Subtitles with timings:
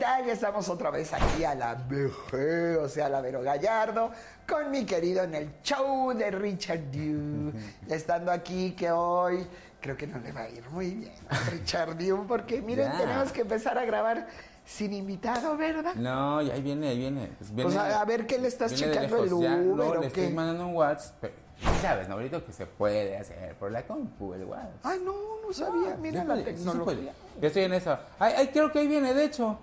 [0.00, 0.24] tal?
[0.26, 4.10] Ya estamos otra vez aquí a la BG, o sea, a la Vero Gallardo,
[4.48, 7.52] con mi querido en el show de Richard Dew.
[7.88, 9.46] Estando aquí que hoy
[9.80, 12.98] creo que no le va a ir muy bien a Richard Dew, porque miren, Ya.
[12.98, 14.26] tenemos que empezar a grabar
[14.64, 15.94] sin invitado, ¿verdad?
[15.94, 17.28] No, ya ahí viene, ahí viene.
[17.38, 19.94] Pues viene Pues a- a ver qué le estás checando el Ya, Uber, no, ¿o
[20.00, 20.30] le estoy qué?
[20.34, 21.30] mandando un WhatsApp.
[21.62, 22.14] ya sabes, ¿no?
[22.14, 24.70] Ahorita que se puede hacer por la compu, el WhatsApp.
[24.82, 25.12] Ay, no,
[25.46, 25.94] no sabía.
[26.00, 26.84] Mira Sí la puede, sí tecnología.
[26.84, 27.12] puede.
[27.40, 27.98] Yo estoy en eso.
[28.18, 29.58] Ay, ay, creo que ahí viene, de hecho.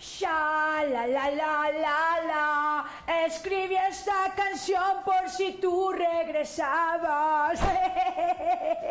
[0.00, 2.86] Sha la la la la la
[3.26, 7.60] Escribí esta canción por si tú regresabas.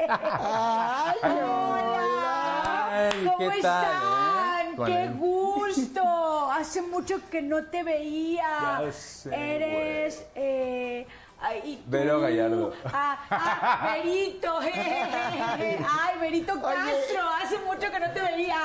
[0.07, 2.89] Ay, Hola.
[2.91, 4.69] Ay, ¿Cómo ¿qué tal, eh?
[4.69, 4.85] están?
[4.85, 6.51] ¡Qué gusto!
[6.51, 8.79] Hace mucho que no te veía.
[8.83, 10.27] Ya sé, Eres.
[10.35, 11.07] Eh,
[11.41, 11.83] ay.
[11.87, 12.73] Vero Gallardo.
[12.85, 14.59] Ah, ah, Verito.
[14.59, 17.21] Ay, Verito Castro.
[17.41, 18.57] Hace mucho que no te veía.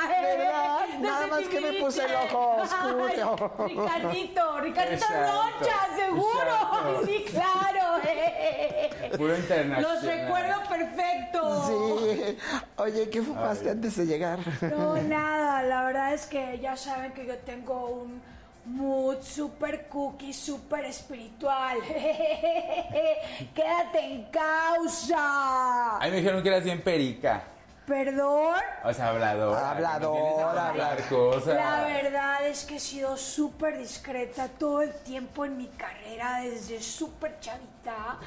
[1.01, 3.55] Nada más que me puse el ojo oscuro.
[3.59, 6.35] Ay, Ricardito, Ricardito Rocha, seguro.
[6.35, 7.05] exacto.
[7.07, 9.17] Sí, claro.
[9.17, 9.83] Puro internacional.
[9.83, 11.67] Los recuerdo perfecto.
[11.67, 12.39] Sí.
[12.77, 14.39] Oye, ¿qué fumaste antes de llegar?
[14.63, 18.23] No, nada, la verdad es que ya saben que yo tengo un
[18.67, 21.79] mood super cookie, super espiritual.
[23.55, 25.99] Quédate en causa.
[26.01, 27.45] Ay, me dijeron que eras bien perica.
[27.87, 28.61] Perdón.
[28.83, 29.71] O sea, habladora.
[29.71, 31.55] Habladora, hablar cosas.
[31.55, 36.81] La verdad es que he sido súper discreta todo el tiempo en mi carrera, desde
[36.81, 38.19] súper chavita.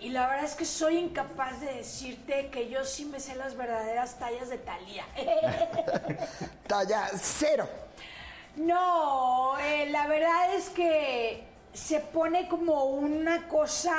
[0.00, 3.56] Y la verdad es que soy incapaz de decirte que yo sí me sé las
[3.56, 5.04] verdaderas tallas de Talía.
[6.66, 7.68] Talla cero.
[8.56, 13.92] No, eh, la verdad es que se pone como una cosa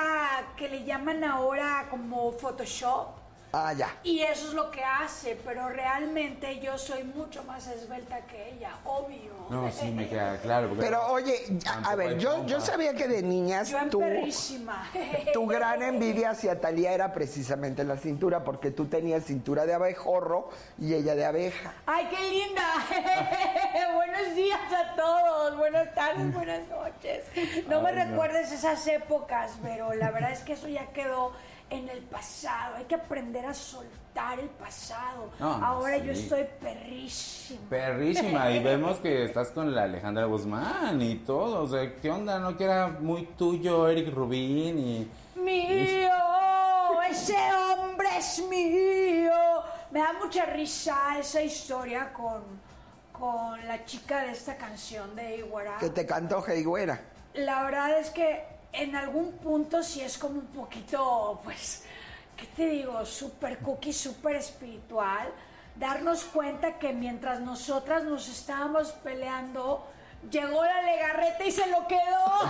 [0.56, 3.25] que le llaman ahora como Photoshop.
[3.58, 3.88] Ah, ya.
[4.03, 8.72] Y eso es lo que hace, pero realmente yo soy mucho más esbelta que ella,
[8.84, 9.31] obvio.
[9.50, 10.75] No, sí, me queda claro.
[10.78, 14.90] Pero oye, ya, a ver, yo, yo sabía que de niñas Yo tú, perrísima.
[15.34, 20.50] tu gran envidia hacia Talía era precisamente la cintura, porque tú tenías cintura de abejorro
[20.78, 21.74] y ella de abeja.
[21.85, 22.66] ¡Ay, qué linda!
[23.96, 27.24] Buenos días a todos, buenas tardes, buenas noches.
[27.69, 28.03] No me no.
[28.03, 31.31] recuerdes esas épocas, pero la verdad es que eso ya quedó
[31.70, 32.76] en el pasado.
[32.78, 35.31] Hay que aprender a soltar el pasado.
[35.40, 36.06] No, Ahora sí.
[36.06, 37.70] yo estoy perrísima.
[37.70, 41.64] Perrísima, y vemos que estás con la Alejandra Guzmán y todo.
[41.64, 42.40] O sea, ¿qué onda?
[42.40, 45.12] ¿No que era muy tuyo Eric Rubín y.
[45.36, 46.09] ¡Mío!
[47.09, 49.31] ¡Ese hombre es mío!
[49.92, 52.44] Me da mucha risa esa historia con,
[53.12, 55.78] con la chica de esta canción de Iguara.
[55.78, 57.00] Que te cantó Heigüera.
[57.36, 58.44] La verdad es que
[58.78, 61.84] en algún punto sí es como un poquito, pues,
[62.36, 63.06] ¿qué te digo?
[63.06, 65.31] Súper cookie, súper espiritual.
[65.75, 69.88] Darnos cuenta que mientras nosotras nos estábamos peleando,
[70.30, 72.50] llegó la legarreta y se lo quedó.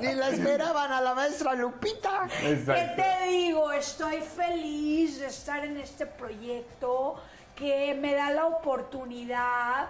[0.00, 2.28] Ni la esperaban a la maestra Lupita.
[2.40, 3.72] ¿Qué te digo?
[3.72, 7.16] Estoy feliz de estar en este proyecto
[7.54, 9.88] que me da la oportunidad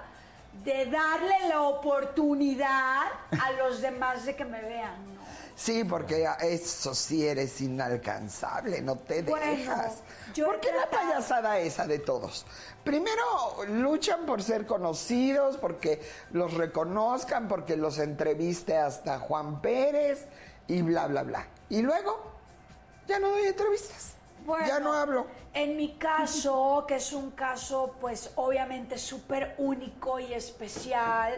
[0.64, 5.16] de darle la oportunidad a los demás de que me vean, ¿no?
[5.54, 10.02] Sí, porque eso sí eres inalcanzable, no te Bueno, dejas.
[10.34, 12.44] yo ¿Por qué la payasada esa de todos?
[12.84, 16.02] Primero luchan por ser conocidos, porque
[16.32, 20.26] los reconozcan, porque los entreviste hasta Juan Pérez
[20.68, 21.46] y bla, bla, bla.
[21.70, 22.20] Y luego
[23.08, 24.15] ya no doy entrevistas.
[24.46, 25.26] Bueno, ya no hablo.
[25.52, 31.34] En mi caso, que es un caso, pues obviamente súper único y especial,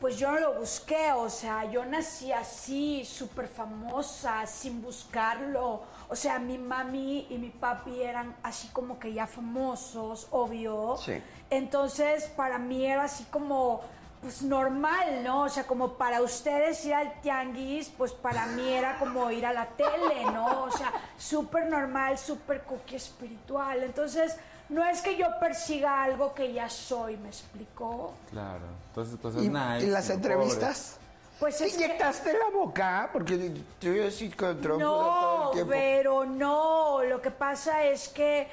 [0.00, 5.82] pues yo no lo busqué, o sea, yo nací así, súper famosa, sin buscarlo.
[6.08, 10.96] O sea, mi mami y mi papi eran así como que ya famosos, obvio.
[10.98, 11.22] Sí.
[11.50, 13.80] Entonces, para mí era así como,
[14.22, 15.42] pues normal, ¿no?
[15.42, 19.52] O sea, como para ustedes ir al tianguis, pues para mí era como ir a
[19.52, 20.64] la tele, ¿no?
[20.64, 23.82] O sea, súper normal, súper cookie espiritual.
[23.84, 24.36] Entonces,
[24.68, 28.14] no es que yo persiga algo que ya soy, ¿me explicó?
[28.30, 29.86] Claro, entonces ¿Y, nice.
[29.86, 30.14] y las ¿no?
[30.14, 30.98] entrevistas?
[31.38, 33.10] Pues ¿Te es que- inyectaste la boca?
[33.12, 35.70] Porque yo sí controlo todo No, el tiempo.
[35.72, 37.02] pero no.
[37.04, 38.48] Lo que pasa es que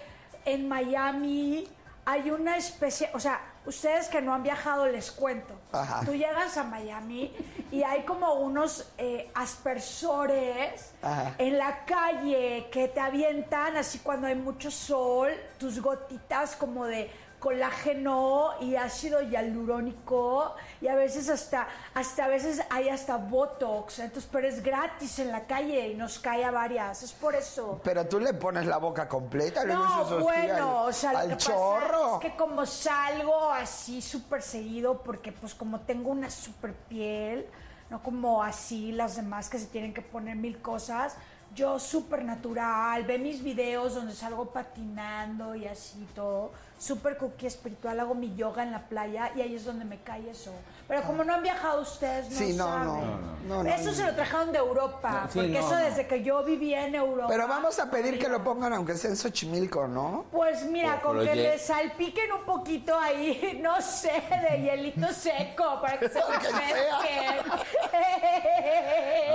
[0.45, 1.66] en Miami
[2.06, 5.54] hay una especie, o sea, ustedes que no han viajado les cuento.
[5.71, 6.01] Ajá.
[6.06, 7.33] Tú llegas a Miami
[7.71, 11.36] y hay como unos eh, aspersores Ajá.
[11.38, 17.10] en la calle que te avientan así cuando hay mucho sol, tus gotitas como de
[17.44, 24.30] colágeno y ácido hialurónico y a veces hasta, hasta a veces hay hasta botox, entonces,
[24.31, 27.81] pero es gratis en la calle y nos cae a varias, es por eso.
[27.84, 31.13] Pero tú le pones la boca completa, le No, dices, "Hostia, bueno, al, o sea,
[31.13, 32.13] lo que pasa chorro.
[32.16, 37.45] es que como salgo así súper seguido, porque pues como tengo una súper piel,
[37.90, 41.18] no como así las demás que se tienen que poner mil cosas,
[41.54, 47.99] yo súper natural, ve mis videos donde salgo patinando y así todo, súper cookie espiritual,
[47.99, 50.51] hago mi yoga en la playa y ahí es donde me cae eso.
[50.87, 52.87] Pero como no han viajado ustedes, no Sí, no, saben.
[52.87, 53.05] no,
[53.47, 53.93] no, no, eso no.
[53.93, 55.77] se lo trajeron de Europa, Sí, porque no, eso no.
[55.77, 57.27] desde que yo vivía en Europa.
[57.29, 60.25] Pero vamos a pedir que lo pongan aunque sea en Xochimilco, ¿no?
[60.31, 64.11] Pues mira, con que le salpiquen un poquito ahí, no sé,
[64.51, 66.19] de hielito seco para que se.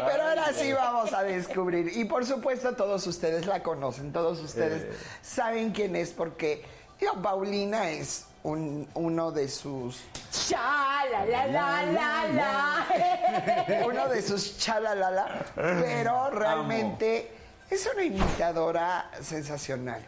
[0.06, 1.96] Pero ahora sí vamos a descubrir.
[1.96, 4.92] Y por supuesto todos ustedes la conocen, todos ustedes Eh.
[5.22, 6.64] saben quién es porque
[7.00, 10.00] digo, Paulina es un- uno de sus
[10.30, 13.84] Cha, la, la, la, la, la.
[13.86, 17.32] uno de sus chalalala, pero realmente
[17.70, 20.04] es una imitadora sensacional.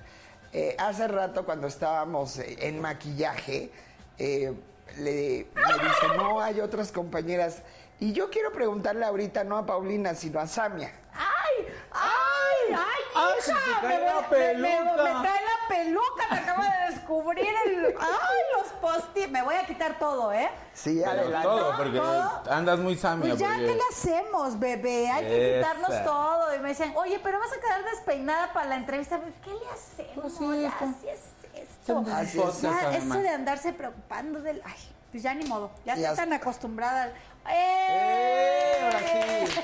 [0.53, 3.71] Eh, hace rato cuando estábamos en maquillaje,
[4.19, 4.53] eh,
[4.99, 7.63] le, me dice, no, hay otras compañeras.
[8.01, 10.91] Y yo quiero preguntarle ahorita no a Paulina, sino a Samia.
[11.13, 11.67] ¡Ay!
[11.93, 12.75] ¡Ay!
[13.15, 13.59] ¡Ay, hija!
[13.81, 13.99] te cae
[14.57, 16.25] me, la me- me- peluca.
[16.31, 17.87] me acabo de descubrir el...
[17.99, 20.51] Ay, los post Me voy a quitar todo, ¿eh?
[20.75, 21.47] Sí, adelante.
[21.47, 22.43] todo, porque todo.
[22.51, 23.29] andas muy samia.
[23.31, 25.11] Pues ya, porque- ¿qué le hacemos, bebé?
[25.11, 25.71] Hay que Esa.
[25.73, 26.55] quitarnos todo.
[26.55, 29.21] Y me decían, oye, pero vas a quedar despeinada para la entrevista.
[29.45, 30.15] ¿Qué le hacemos?
[30.15, 31.21] Pues sí, así es
[31.63, 32.05] esto.
[32.13, 32.45] Así es.
[32.45, 34.63] Cosas, Ya, eso de andarse preocupando del...
[34.65, 34.75] Ay,
[35.11, 35.71] pues ya ni modo.
[35.85, 37.15] Ya Ya estoy tan acostumbrada al...
[37.49, 38.81] ¡Eh!
[38.85, 39.61] Ahora sí.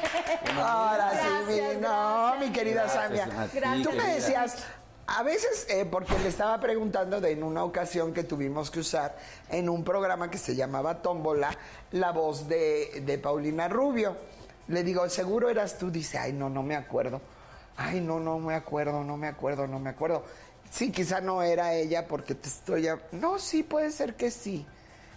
[0.61, 2.41] Ahora sí, Gracias, mi, no, gracias.
[2.41, 3.75] mi querida Gracias Samia.
[3.77, 4.65] ti, Tú me decías,
[5.07, 9.17] a veces, eh, porque le estaba preguntando de en una ocasión que tuvimos que usar
[9.51, 11.57] en un programa que se llamaba Tómbola,
[11.93, 14.17] la voz de, de Paulina Rubio.
[14.69, 15.91] Le digo, seguro eras tú.
[15.91, 17.21] Dice, ay, no, no me acuerdo.
[17.77, 20.25] Ay, no, no me acuerdo, no me acuerdo, no me acuerdo.
[20.71, 22.89] Sí, quizá no era ella porque te estoy...
[22.89, 24.67] a- No, sí, puede ser que sí.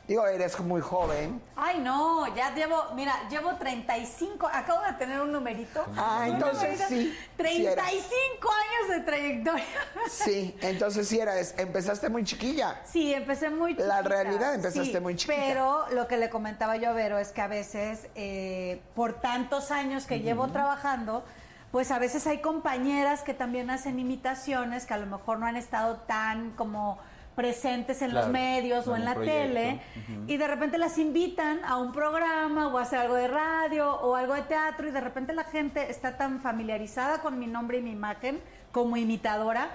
[0.09, 1.39] Digo, eres muy joven.
[1.56, 5.85] Ay, no, ya llevo, mira, llevo 35, acabo de tener un numerito.
[5.95, 6.88] Ah, Un entonces numerito.
[6.89, 7.83] sí, sí era.
[7.83, 9.65] 35 años de trayectoria.
[10.09, 11.53] Sí, entonces sí eres.
[11.59, 12.81] Empezaste muy chiquilla.
[12.85, 13.88] Sí, empecé muy chiquita.
[13.88, 15.39] La realidad, empezaste Sí, muy chiquita.
[15.45, 19.69] Pero lo que le comentaba yo a Vero es que a veces, eh, por tantos
[19.69, 21.23] años que llevo trabajando,
[21.71, 25.56] pues a veces hay compañeras que también hacen imitaciones que a lo mejor no han
[25.56, 26.97] estado tan como
[27.39, 30.24] presentes en los medios o en la tele proyecto.
[30.33, 34.18] y de repente las invitan a un programa o a hacer algo de radio o
[34.18, 37.81] algo de teatro y de repente la gente está tan familiarizada con mi nombre y
[37.81, 38.41] mi imagen
[38.74, 39.69] como imitadora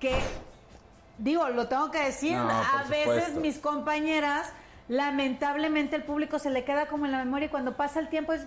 [0.00, 0.18] que
[1.18, 3.40] digo, lo tengo que decir, No, a veces supuesto.
[3.40, 4.52] mis compañeras,
[4.88, 8.32] lamentablemente el público se le queda como en la memoria y cuando pasa el tiempo
[8.32, 8.44] es,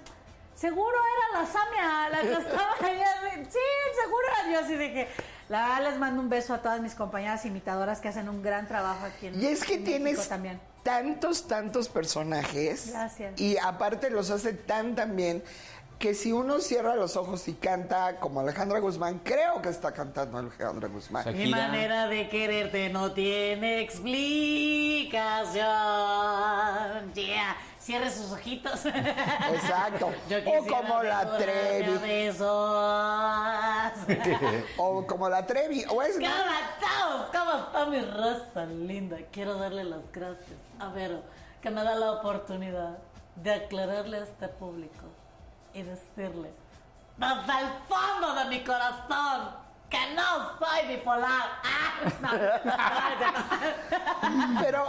[0.54, 0.98] seguro
[1.32, 3.08] era la Samia la que estaba allá.
[3.50, 3.60] Sí,
[4.04, 4.60] seguro era yo.
[4.60, 5.08] Así que,
[5.50, 8.68] la verdad, les mando un beso a todas mis compañeras imitadoras que hacen un gran
[8.68, 10.60] trabajo aquí en Y es que tienes también.
[10.84, 12.92] tantos, tantos personajes.
[12.92, 13.40] Gracias.
[13.40, 15.44] Y aparte los hace tan, tan bien
[16.00, 20.38] que si uno cierra los ojos y canta como Alejandra Guzmán, creo que está cantando
[20.38, 21.26] Alejandra Guzmán.
[21.26, 21.44] Shakira.
[21.44, 25.60] Mi manera de quererte no tiene explicación.
[27.14, 27.58] Yeah.
[27.90, 28.86] Cierre sus ojitos.
[28.86, 30.14] Exacto.
[30.46, 31.98] O como la Trevi.
[34.78, 35.84] O como la Trevi.
[35.90, 37.32] O es ¿Cómo estamos?
[37.32, 39.18] ¿Cómo está mi raza linda?
[39.32, 41.24] Quiero darle las gracias a Vero,
[41.64, 43.00] que me da la oportunidad
[43.38, 45.06] de aclararle a este público
[45.74, 46.52] y decirle
[47.18, 49.50] desde el fondo de mi corazón
[49.90, 51.50] que no soy bipolar.
[51.64, 51.90] Ah,
[52.22, 52.30] no.
[54.62, 54.86] Pero,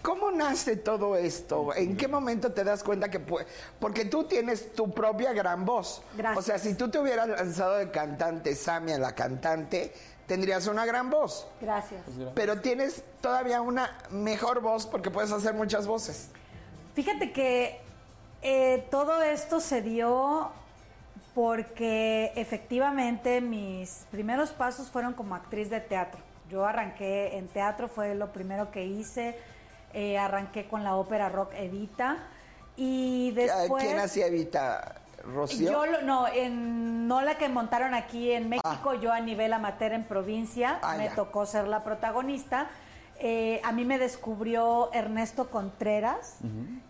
[0.00, 1.74] ¿cómo nace todo esto?
[1.74, 3.46] ¿En qué momento te das cuenta que puede?
[3.80, 6.02] Porque tú tienes tu propia gran voz.
[6.16, 6.38] Gracias.
[6.38, 9.92] O sea, si tú te hubieras lanzado de cantante, Samia, la cantante,
[10.26, 11.46] tendrías una gran voz.
[11.60, 12.02] Gracias.
[12.34, 16.28] Pero tienes todavía una mejor voz porque puedes hacer muchas voces.
[16.94, 17.80] Fíjate que
[18.42, 20.50] eh, todo esto se dio
[21.34, 26.20] porque efectivamente mis primeros pasos fueron como actriz de teatro.
[26.50, 29.38] Yo arranqué en teatro, fue lo primero que hice.
[29.94, 32.16] Eh, arranqué con la ópera rock Evita
[32.76, 33.84] y después...
[33.84, 34.94] ¿Quién hacía Evita?
[35.22, 35.70] ¿Rocío?
[35.70, 39.92] Yo lo- no, en, no la que montaron aquí en México, yo a nivel amateur
[39.92, 41.14] en provincia, Ah, me ya.
[41.14, 42.68] tocó ser la protagonista.
[43.24, 46.38] Eh, a mí me descubrió Ernesto Contreras,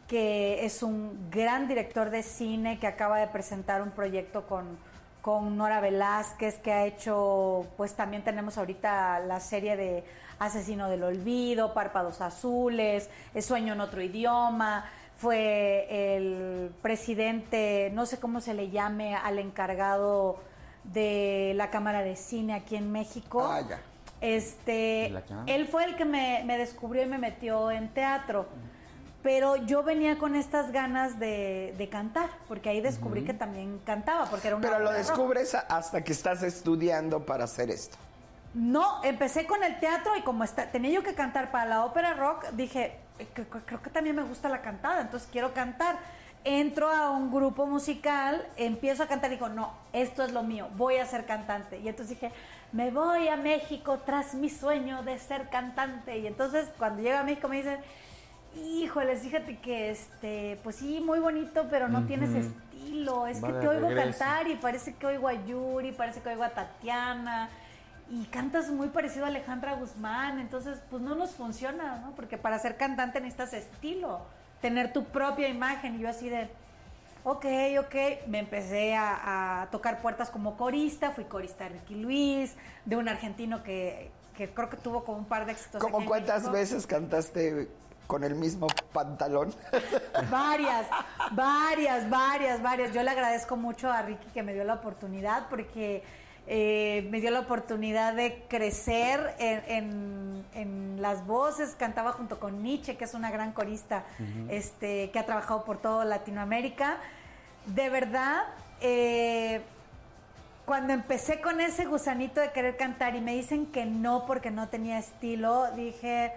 [0.09, 4.79] que es un gran director de cine que acaba de presentar un proyecto con,
[5.21, 10.05] con Nora Velázquez, que ha hecho, pues también tenemos ahorita la serie de
[10.39, 14.87] Asesino del Olvido, Párpados Azules, Sueño en otro idioma,
[15.17, 20.39] fue el presidente, no sé cómo se le llame, al encargado
[20.85, 23.47] de la Cámara de Cine aquí en México.
[23.47, 23.81] Ah, ya.
[24.23, 25.13] Este,
[25.47, 28.47] él fue el que me, me descubrió y me metió en teatro.
[29.23, 34.27] Pero yo venía con estas ganas de, de cantar, porque ahí descubrí que también cantaba,
[34.27, 34.97] porque era una Pero lo rock.
[34.99, 37.97] descubres hasta que estás estudiando para hacer esto.
[38.55, 42.15] No, empecé con el teatro y como está, tenía yo que cantar para la ópera
[42.15, 45.99] rock, dije, "Eh, cre- cre- creo que también me gusta la cantada, entonces quiero cantar.
[46.45, 50.69] Entro a un grupo musical, empiezo a cantar y digo, no, esto es lo mío,
[50.77, 51.79] voy a ser cantante.
[51.79, 52.33] Y entonces dije,
[52.73, 56.19] me voy a México tras mi sueño de ser cantante.
[56.19, 57.79] Y entonces cuando llego a México me dicen,
[58.57, 63.27] híjoles, fíjate que, este, pues sí, muy bonito, pero no tienes estilo.
[63.27, 66.51] Es que te oigo cantar y parece que oigo a Yuri, parece que oigo a
[66.51, 67.49] Tatiana
[68.11, 72.15] y cantas muy parecido a Alejandra Guzmán, entonces pues no nos funciona, ¿no?
[72.15, 74.21] Porque para ser cantante necesitas estilo,
[74.61, 75.97] tener tu propia imagen.
[75.97, 76.51] Y yo así de,
[77.25, 77.47] ok,
[77.81, 82.97] ok, me empecé a, a tocar puertas como corista, fui corista de Ricky Luis, de
[82.97, 85.81] un argentino que, que creo que tuvo como un par de éxitos.
[85.81, 87.69] ¿Cómo cuántas veces cantaste
[88.07, 89.55] con el mismo pantalón?
[90.31, 90.87] Varias,
[91.33, 92.93] varias, varias, varias.
[92.93, 96.03] Yo le agradezco mucho a Ricky que me dio la oportunidad porque
[96.47, 101.75] eh, me dio la oportunidad de crecer en, en- en las voces.
[101.77, 104.05] Cantaba junto con Nietzsche, que es una gran corista
[104.49, 106.99] este, que ha trabajado por toda Latinoamérica.
[107.67, 108.43] De verdad,
[108.81, 109.63] eh,
[110.67, 114.69] cuando empecé con ese gusanito de querer cantar y me dicen que no porque no
[114.69, 116.33] tenía estilo, dije,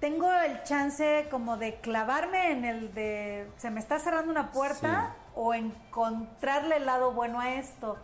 [0.00, 5.14] tengo el chance como de clavarme en el de, se me está cerrando una puerta
[5.34, 7.96] o encontrarle el lado bueno a esto.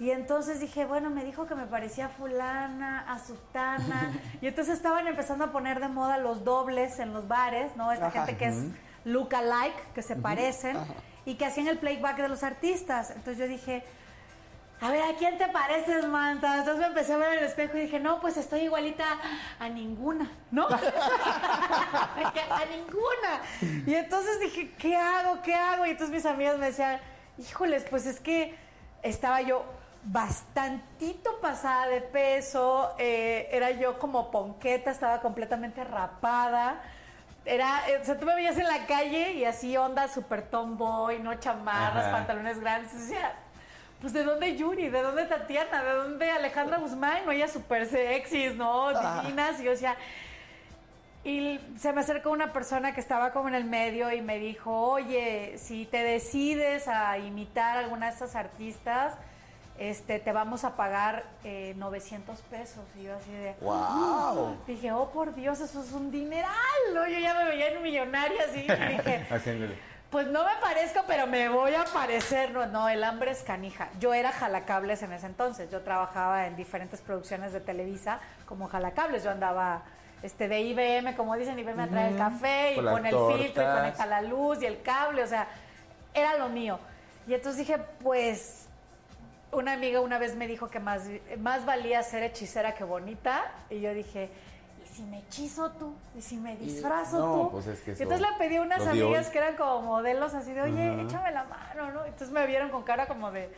[0.00, 4.12] Y entonces dije, bueno, me dijo que me parecía a fulana, a sutana.
[4.40, 7.92] y entonces estaban empezando a poner de moda los dobles en los bares, ¿no?
[7.92, 8.26] Esta Ajá.
[8.26, 8.56] gente que es
[9.04, 10.94] look-alike, que se parecen, Ajá.
[11.24, 13.10] y que hacían el playback de los artistas.
[13.10, 13.84] Entonces yo dije,
[14.80, 16.58] a ver, ¿a quién te pareces, Manta?
[16.58, 19.04] Entonces me empecé a ver en el espejo y dije, no, pues estoy igualita
[19.58, 20.66] a ninguna, ¿no?
[20.68, 23.40] A ninguna.
[23.86, 25.40] Y entonces dije, ¿qué hago?
[25.42, 25.86] ¿Qué hago?
[25.86, 27.00] Y entonces mis amigas me decían,
[27.38, 28.56] híjoles, pues es que
[29.02, 29.64] estaba yo
[30.04, 36.82] bastantito pasada de peso, eh, era yo como ponqueta, estaba completamente rapada.
[37.46, 41.18] Era, eh, o sea, tú me veías en la calle y así onda super tomboy,
[41.20, 42.12] no chamarras, Ajá.
[42.12, 42.94] pantalones grandes.
[42.94, 43.34] O sea,
[44.00, 44.88] pues ¿de dónde Yuri?
[44.88, 45.82] ¿De dónde Tatiana?
[45.82, 47.24] ¿De dónde Alejandra Guzmán?
[47.24, 48.88] No, ellas súper sexys, ¿no?
[48.88, 49.22] Ajá.
[49.22, 49.60] Divinas.
[49.60, 49.96] Y yo decía...
[51.26, 54.78] Y se me acercó una persona que estaba como en el medio y me dijo,
[54.78, 59.14] oye, si te decides a imitar a alguna de estas artistas,
[59.78, 62.84] este, te vamos a pagar eh, 900 pesos.
[62.98, 63.54] Y yo así de...
[63.60, 64.56] ¡Wow!
[64.66, 66.52] Dije, oh, por Dios, eso es un dineral,
[66.94, 67.06] ¿no?
[67.08, 68.60] Yo ya me veía en millonaria así.
[68.60, 69.76] Y dije, Haciéndole.
[70.10, 72.52] pues no me parezco, pero me voy a parecer.
[72.52, 73.88] No, no, el hambre es canija.
[73.98, 75.70] Yo era jalacables en ese entonces.
[75.70, 79.24] Yo trabajaba en diferentes producciones de Televisa como jalacables.
[79.24, 79.82] Yo andaba
[80.22, 83.66] este, de IBM, como dicen, IBM a traer el café y pone el filtro y
[83.66, 85.24] conecta la luz y el cable.
[85.24, 85.48] O sea,
[86.14, 86.78] era lo mío.
[87.26, 88.63] Y entonces dije, pues
[89.54, 91.02] una amiga una vez me dijo que más,
[91.38, 93.52] más valía ser hechicera que bonita.
[93.70, 94.30] Y yo dije,
[94.84, 95.94] ¿y si me hechizo tú?
[96.16, 97.50] ¿Y si me disfrazo no, tú?
[97.52, 100.62] pues es que entonces le pedí a unas amigas que eran como modelos así de,
[100.62, 102.04] oye, échame la mano, ¿no?
[102.04, 103.50] Entonces me vieron con cara como de,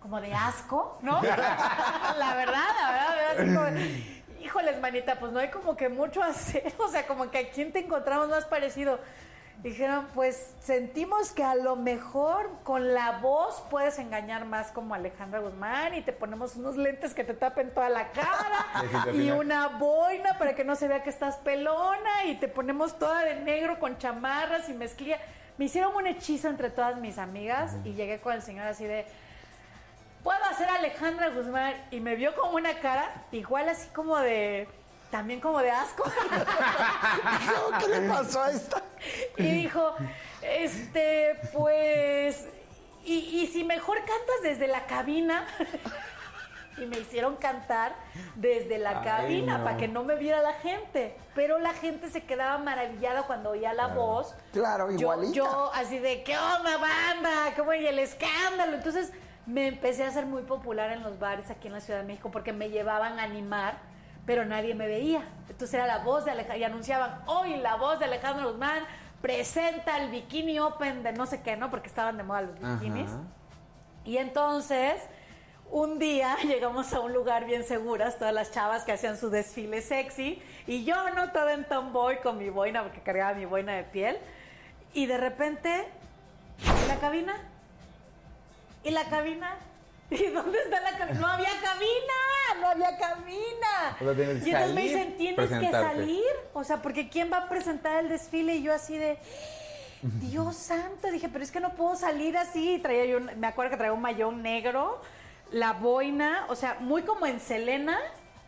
[0.00, 1.22] como de asco, ¿no?
[1.22, 5.76] la verdad, la verdad, la verdad, así como de, híjoles, manita, pues no hay como
[5.76, 8.98] que mucho hacer, o sea, como que a quién te encontramos más parecido.
[9.62, 15.40] Dijeron, pues sentimos que a lo mejor con la voz puedes engañar más como Alejandra
[15.40, 20.38] Guzmán y te ponemos unos lentes que te tapen toda la cara y una boina
[20.38, 23.98] para que no se vea que estás pelona y te ponemos toda de negro con
[23.98, 25.18] chamarras y mezclilla.
[25.58, 29.04] Me hicieron un hechizo entre todas mis amigas y llegué con el señor así de,
[30.22, 31.74] ¿puedo hacer Alejandra Guzmán?
[31.90, 34.68] Y me vio como una cara igual así como de,
[35.10, 36.04] también como de asco.
[37.80, 38.82] ¿Qué le pasó a esta?
[39.36, 39.94] Y dijo,
[40.42, 42.46] este, pues,
[43.04, 45.46] y, y si mejor cantas desde la cabina.
[46.78, 47.94] Y me hicieron cantar
[48.36, 49.64] desde la Ay, cabina no.
[49.64, 51.14] para que no me viera la gente.
[51.34, 54.34] Pero la gente se quedaba maravillada cuando oía la voz.
[54.52, 55.34] Claro, Yo, igualita.
[55.34, 57.52] yo así de, ¿qué onda, banda?
[57.56, 58.76] ¿Cómo y el escándalo?
[58.76, 59.12] Entonces
[59.44, 62.30] me empecé a ser muy popular en los bares aquí en la Ciudad de México
[62.30, 63.78] porque me llevaban a animar,
[64.26, 65.28] pero nadie me veía.
[65.48, 68.84] Entonces era la voz de Alejandra y anunciaban, hoy la voz de Alejandro Guzmán
[69.20, 71.70] presenta el Bikini Open de no sé qué, ¿no?
[71.70, 73.10] Porque estaban de moda los bikinis.
[73.10, 73.22] Ajá.
[74.04, 75.02] Y entonces
[75.70, 79.82] un día llegamos a un lugar bien seguras, todas las chavas que hacían su desfile
[79.82, 83.84] sexy, y yo no todo en tomboy con mi boina, porque cargaba mi boina de
[83.84, 84.18] piel,
[84.92, 85.86] y de repente,
[86.58, 87.36] ¿y la cabina?
[88.82, 89.56] ¿Y la cabina?
[90.24, 91.20] ¿Y dónde está la cabina?
[91.20, 93.96] No había cabina, no había cabina.
[94.00, 95.86] O sea, y entonces me dicen, tienes que presentarte".
[95.96, 96.22] salir.
[96.52, 98.56] O sea, porque ¿quién va a presentar el desfile?
[98.56, 99.18] Y yo así de,
[100.02, 102.78] Dios santo, dije, pero es que no puedo salir así.
[102.82, 105.00] Traía yo, me acuerdo que traía un mayón negro,
[105.52, 107.98] la boina, o sea, muy como en Selena,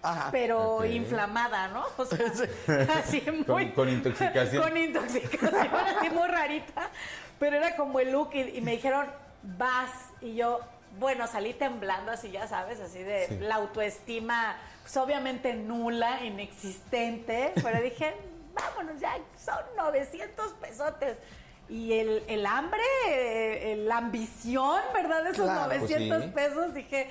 [0.03, 0.29] Ajá.
[0.33, 1.85] pero inflamada, ¿no?
[1.97, 2.19] O sea,
[2.99, 3.45] así muy...
[3.45, 4.63] Con- con intoxicación.
[4.63, 6.91] con intoxicación, así muy rarita.
[7.39, 9.07] Pero era como el look y, y me dijeron,
[9.43, 9.91] vas.
[10.21, 10.61] Y yo,
[10.99, 13.39] bueno, salí temblando así, ya sabes, así de Sí.
[13.41, 17.53] la autoestima, pues obviamente nula, inexistente.
[17.63, 18.15] Pero dije,
[18.55, 21.17] vámonos, ya son 900 pesotes.
[21.69, 25.25] Y el, el hambre, eh, la ambición, ¿verdad?
[25.25, 26.29] De esos Claro, pues 900 sí.
[26.31, 27.09] pesos, dije,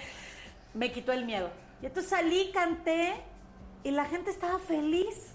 [0.74, 1.50] me quitó el miedo.
[1.82, 3.16] Y entonces salí, canté
[3.84, 5.34] y la gente estaba feliz.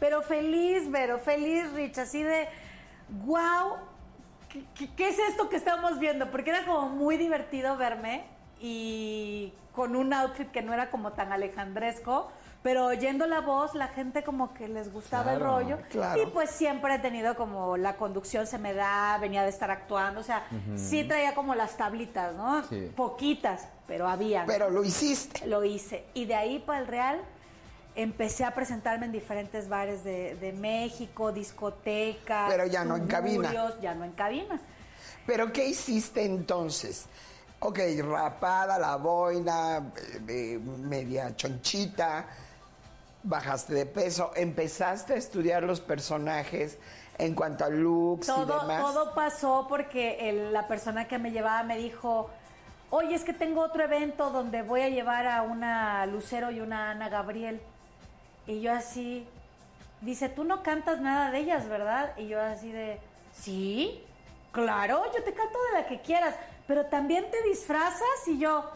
[0.00, 2.48] Pero feliz, pero feliz, Rich, así de,
[3.08, 3.76] wow,
[4.54, 6.30] ¿qué, qué, qué es esto que estamos viendo?
[6.30, 8.24] Porque era como muy divertido verme
[8.60, 12.30] y con un outfit que no era como tan alejandresco,
[12.62, 15.78] pero oyendo la voz, la gente como que les gustaba el rollo.
[15.90, 16.22] claro.
[16.22, 20.20] Y pues siempre he tenido como la conducción se me da, venía de estar actuando,
[20.20, 20.46] o sea,
[20.76, 22.64] sí traía como las tablitas, ¿no?
[22.64, 22.90] Sí.
[22.96, 24.44] Poquitas, pero había.
[24.46, 25.46] Pero lo hiciste.
[25.46, 26.06] Lo hice.
[26.14, 27.20] Y de ahí para el Real
[27.96, 32.50] empecé a presentarme en diferentes bares de, de México, discotecas.
[32.50, 33.52] Pero ya no en cabina.
[33.80, 34.60] Ya no en cabina.
[35.26, 37.06] ¿Pero qué hiciste entonces?
[37.60, 42.26] Ok, rapada, la boina, eh, eh, media chonchita,
[43.22, 46.78] bajaste de peso, empezaste a estudiar los personajes
[47.16, 48.82] en cuanto a looks y Todo, demás.
[48.82, 52.28] todo pasó porque el- la persona que me llevaba me dijo,
[52.90, 56.90] oye, es que tengo otro evento donde voy a llevar a una Lucero y una
[56.90, 57.62] Ana Gabriel.
[58.46, 59.26] Y yo así,
[60.00, 62.12] dice, tú no cantas nada de ellas, ¿verdad?
[62.16, 62.98] Y yo así de,
[63.32, 64.02] sí,
[64.52, 66.34] claro, yo te canto de la que quieras,
[66.66, 68.70] pero también te disfrazas y yo,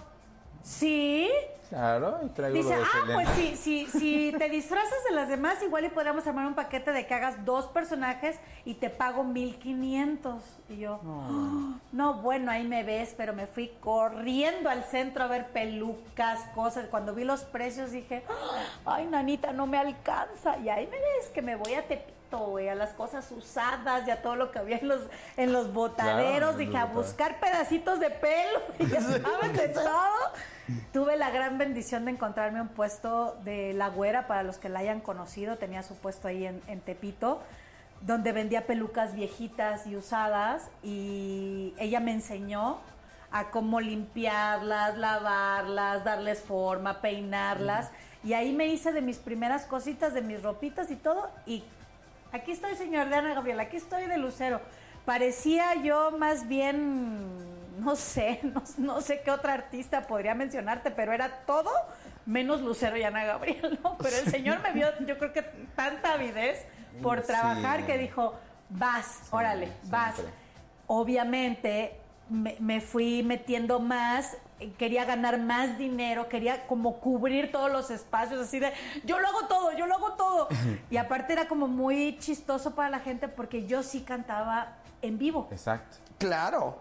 [0.63, 1.29] sí.
[1.69, 3.15] Claro, y traigo Dice, lo de ah, Selena.
[3.15, 6.93] pues si, si, si te disfrazas de las demás, igual y podríamos armar un paquete
[6.93, 10.43] de que hagas dos personajes y te pago 1500.
[10.71, 15.27] Y yo, "Ah, no, bueno, ahí me ves, pero me fui corriendo al centro a
[15.27, 16.87] ver pelucas, cosas.
[16.91, 20.57] Cuando vi los precios dije, "Ah, ay, nanita, no me alcanza.
[20.61, 21.87] Y ahí me ves que me voy a
[22.31, 25.01] Güey, a las cosas usadas y a todo lo que había en los,
[25.37, 26.55] en los botaderos.
[26.55, 28.61] Claro, dije, a buscar pedacitos de pelo.
[28.79, 29.93] Y ya sabes, de todo.
[30.93, 34.81] Tuve la gran bendición de encontrarme un puesto de La Güera, para los que la
[34.81, 37.41] hayan conocido, tenía su puesto ahí en, en Tepito,
[38.03, 42.79] donde vendía pelucas viejitas y usadas y ella me enseñó
[43.31, 47.91] a cómo limpiarlas, lavarlas, darles forma, peinarlas
[48.23, 51.65] y ahí me hice de mis primeras cositas, de mis ropitas y todo y
[52.33, 54.61] aquí estoy señor de Ana Gabriela, aquí estoy de Lucero.
[55.05, 57.47] Parecía yo más bien
[57.81, 61.71] no sé, no, no sé qué otra artista podría mencionarte, pero era todo
[62.27, 63.97] menos Lucero y Ana Gabriel, ¿no?
[63.99, 65.43] Pero el señor me vio, yo creo que
[65.77, 66.65] tanta avidez
[67.03, 67.29] por Sí.
[67.29, 68.35] trabajar que dijo,
[68.69, 70.17] vas, órale, vas.
[70.89, 71.97] Obviamente
[72.29, 74.37] me, me fui metiendo más,
[74.79, 78.73] quería ganar más dinero, quería como cubrir todos los espacios, así de,
[79.05, 80.49] yo lo hago todo, yo lo hago todo.
[80.91, 85.49] Y aparte era como muy chistoso para la gente porque yo sí cantaba en vivo.
[85.53, 85.99] Exacto.
[86.19, 86.79] Claro.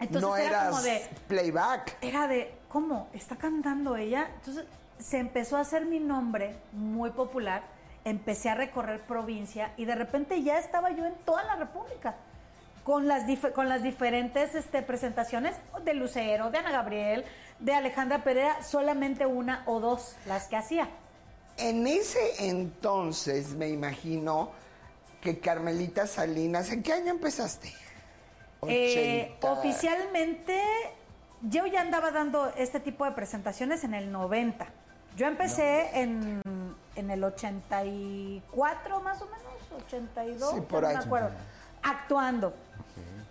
[0.00, 1.96] Entonces no era eras como de- playback.
[2.00, 3.08] era de, ¿cómo?
[3.12, 4.28] ¿Está cantando ella?
[4.36, 4.64] Entonces
[4.98, 7.62] se empezó a hacer mi nombre muy popular,
[8.04, 12.16] empecé a recorrer provincia y de repente ya estaba yo en toda la República.
[12.90, 13.22] Con las,
[13.54, 17.24] con las diferentes este, presentaciones de Lucero, de Ana Gabriel,
[17.60, 20.88] de Alejandra Pereira, solamente una o dos las que hacía.
[21.56, 24.50] En ese entonces me imagino
[25.20, 27.72] que Carmelita Salinas, ¿en qué año empezaste?
[28.66, 29.52] Eh, 80.
[29.52, 30.60] oficialmente,
[31.42, 34.66] yo ya andaba dando este tipo de presentaciones en el 90.
[35.16, 36.42] Yo empecé en,
[36.96, 40.94] en el 84 más o menos, 82, Sí, por ya ahí.
[40.96, 41.30] no me acuerdo,
[41.82, 42.54] actuando.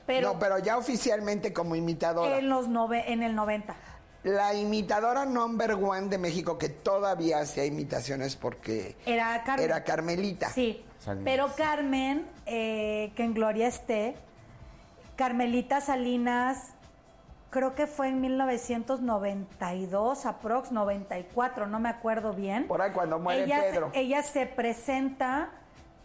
[0.06, 2.38] Pero, no, pero ya oficialmente como imitadora.
[2.40, 3.76] en, los nove- en el 90.
[4.24, 9.66] La imitadora number one de México que todavía hacía imitaciones porque Era Carmen.
[9.66, 10.50] era Carmelita.
[10.50, 11.24] Sí, Salinas.
[11.26, 14.16] pero Carmen, eh, que en gloria esté,
[15.16, 16.74] Carmelita Salinas,
[17.50, 22.68] creo que fue en 1992, aprox 94, no me acuerdo bien.
[22.68, 23.92] Por ahí cuando muere ella, Pedro.
[23.94, 25.50] ella se presenta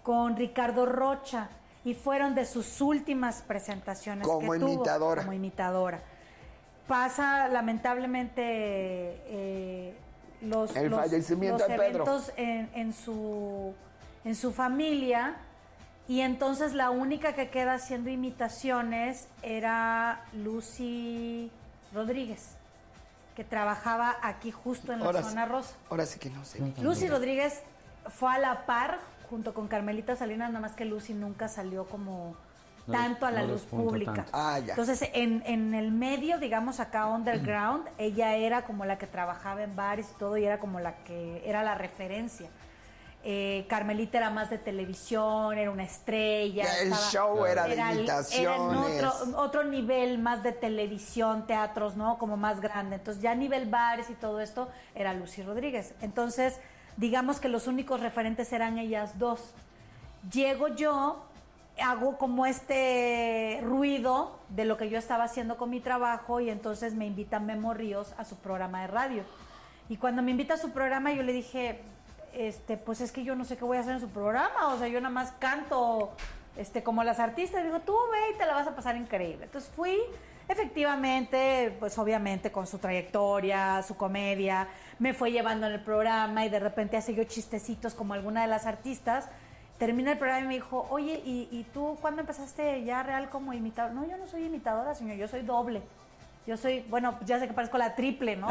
[0.02, 1.48] con Ricardo Rocha
[1.84, 5.22] y fueron de sus últimas presentaciones Como que tuvo imitadora.
[5.22, 6.02] como imitadora.
[6.88, 8.42] pasa lamentablemente
[9.26, 9.94] eh,
[10.42, 12.04] los, El los- fallecimiento los de Pedro.
[12.04, 13.74] eventos en, en su,
[14.24, 15.36] en su familia
[16.06, 21.50] y entonces la única que queda haciendo imitaciones era Lucy
[21.94, 22.56] Rodríguez,
[23.36, 25.74] que trabajaba aquí justo en la Ahora, zona rosa.
[25.88, 26.60] ahora sí que no sé.
[26.82, 27.62] Lucy Rodríguez
[28.10, 28.98] fue a la par
[29.30, 32.36] junto con Carmelita Salinas, nada más que Lucy nunca salió como
[32.86, 34.26] No tanto a la no luz pública.
[34.32, 34.72] Ah, ya.
[34.74, 39.74] Entonces, en, en el medio, digamos acá underground, ella era como la que trabajaba en
[39.76, 42.48] bares y todo, y era como la que era la referencia.
[43.26, 46.64] Eh, Carmelita era más de televisión, era una estrella.
[46.64, 48.38] Ya, el estaba- show era de era el- imitaciones.
[48.38, 52.18] Era en otro, otro nivel más de televisión, teatros, ¿no?
[52.18, 52.96] Como más grande.
[52.96, 55.94] Entonces, ya a nivel bares y todo esto, era Lucy Rodríguez.
[56.02, 56.60] Entonces,
[56.96, 59.52] digamos que los únicos referentes eran ellas dos.
[60.32, 61.24] Llego yo,
[61.82, 66.94] hago como este ruido de lo que yo estaba haciendo con mi trabajo y entonces
[66.94, 69.24] me invita Memo Ríos a su programa de radio.
[69.88, 71.80] Y cuando me invita a su programa, yo le dije,
[72.32, 74.78] este, pues es que yo no sé qué voy a hacer en su programa, o
[74.78, 76.12] sea, yo nada más canto
[76.56, 77.64] este, como las artistas.
[77.64, 79.44] Digo, tú ve y te la vas a pasar increíble.
[79.44, 79.98] Entonces fui,
[80.48, 86.48] efectivamente, pues obviamente con su trayectoria, su comedia, me fue llevando en el programa y
[86.48, 89.26] de repente hace yo chistecitos como alguna de las artistas.
[89.78, 93.52] Termina el programa y me dijo, oye, ¿y, y tú cuándo empezaste ya real como
[93.52, 93.92] imitador?
[93.92, 95.82] No, yo no soy imitadora, señor, yo soy doble.
[96.46, 98.48] Yo soy, bueno, ya sé que parezco la triple, ¿no?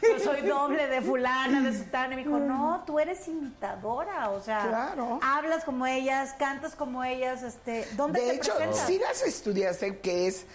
[0.00, 2.14] Pero yo soy doble de fulana, de sutana.
[2.14, 5.18] Y me dijo, no, tú eres imitadora, o sea, Claro.
[5.22, 8.86] hablas como ellas, cantas como ellas, este, ¿dónde De te hecho, presentas?
[8.86, 10.46] sí las estudiaste, que es.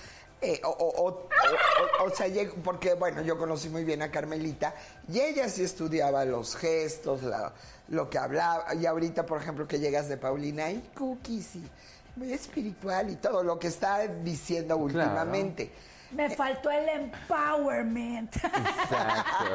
[0.42, 2.28] Eh, o, o- o- o- o sea,
[2.64, 4.74] porque bueno, yo conocí muy bien a Carmelita
[5.12, 7.54] y ella sí estudiaba los gestos, la-
[7.90, 8.74] lo que hablaba.
[8.76, 11.64] Y ahorita, por ejemplo, que llegas de Paulina y cookies y
[12.16, 15.72] muy espiritual y todo lo que está diciendo últimamente.
[16.12, 18.36] Me faltó el empowerment.
[18.36, 19.46] Exacto.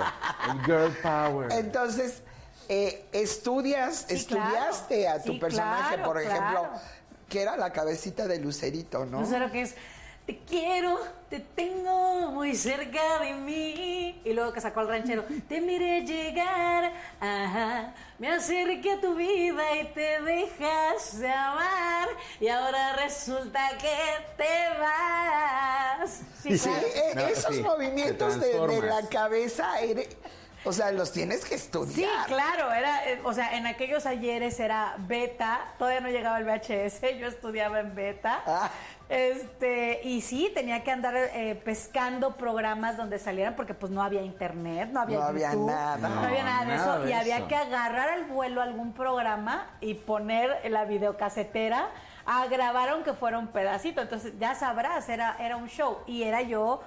[0.51, 1.53] El girl power.
[1.53, 2.23] Entonces,
[2.69, 5.19] eh, estudias, Sí, estudiaste claro.
[5.21, 6.81] a tu Sí, personaje, claro, por ejemplo, claro.
[7.29, 9.21] que era la cabecita de Lucerito, ¿no?
[9.23, 9.75] No sé lo que es.
[10.33, 14.23] Te quiero, te tengo muy cerca de mí.
[14.25, 16.91] Y luego que sacó el ranchero, te miré llegar,
[17.21, 22.09] ajá, me acerqué a tu vida y te dejas de amar.
[22.41, 23.95] Y ahora resulta que
[24.39, 26.23] te vas.
[26.43, 26.87] Sí, Sí, claro.
[26.87, 29.71] eh, No, esos sí, movimientos de, de la cabeza,
[30.65, 32.25] o sea, los tienes que Sí, estudiar.
[32.27, 37.19] claro, era, eh, o sea, en aquellos ayeres era beta, todavía no llegaba el VHS,
[37.19, 38.43] yo estudiaba en beta.
[38.47, 38.71] Ah.
[39.13, 44.23] Este, y sí, tenía que andar eh, pescando programas donde salieran porque pues no había
[44.23, 46.09] internet, no había No había YouTube, nada.
[46.09, 47.05] no, había nada de nada eso.
[47.05, 51.89] de y había que agarrar al vuelo algún programa y poner la videocasetera
[52.25, 55.99] a grabar aunque fuera un pedacito, entonces ya sabrás, era era un show.
[56.07, 56.81] Y era yo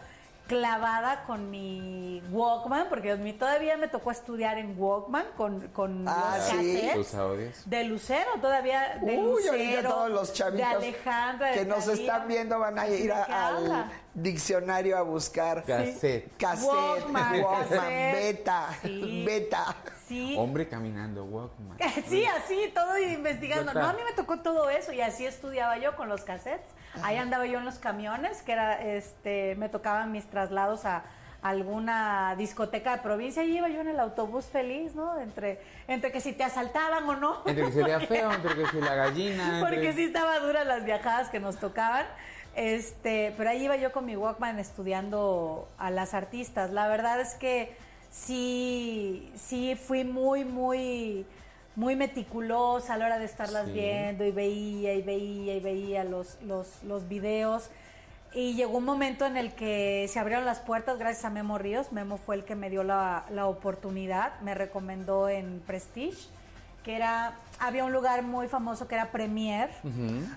[0.48, 6.06] clavada con mi Walkman, porque a mí todavía me tocó estudiar en Walkman con, con
[6.08, 6.82] Ah, los sí.
[6.94, 11.66] cassettes de Lucero, todavía de Uy, ahorita Lucero, todos los de chavitos Alejandra, de que
[11.66, 16.36] nos están viendo van a Así ir a- al diccionario a buscar Cassette.
[16.38, 18.14] cassette, Walkman, Walkman, cassette.
[18.16, 19.24] beta, Sí.
[19.26, 19.76] beta.
[20.08, 20.36] Sí.
[20.38, 21.78] Hombre caminando, Walkman.
[22.08, 23.74] Sí, así, todo investigando.
[23.74, 26.70] No, a mí me tocó todo eso y así estudiaba yo con los cassettes.
[27.04, 31.04] Ahí andaba yo en los camiones, que era, este, me tocaban mis traslados a
[31.42, 35.20] alguna discoteca de provincia y iba yo en el autobús feliz, ¿no?
[35.20, 37.42] Entre, entre que si te asaltaban o no.
[37.46, 39.60] Entre que se vea feo, entre que se la gallina.
[39.60, 42.06] entre- Porque sí estaba duras las viajadas que nos tocaban.
[42.56, 46.72] Este, pero ahí iba yo con mi Walkman estudiando a las artistas.
[46.72, 47.76] La verdad es que
[48.26, 51.26] sí, sí fui muy, muy,
[51.76, 53.74] muy meticulosa a la hora de estarlas Sí.
[53.74, 57.70] viendo y veía y veía y veía los, los, los videos.
[58.34, 61.92] Y llegó un momento en el que se abrieron las puertas gracias a Memo Ríos.
[61.94, 66.28] Memo fue el que me dio la, la oportunidad, me recomendó en Prestige,
[66.84, 69.70] que era, había un lugar muy famoso que era Premier.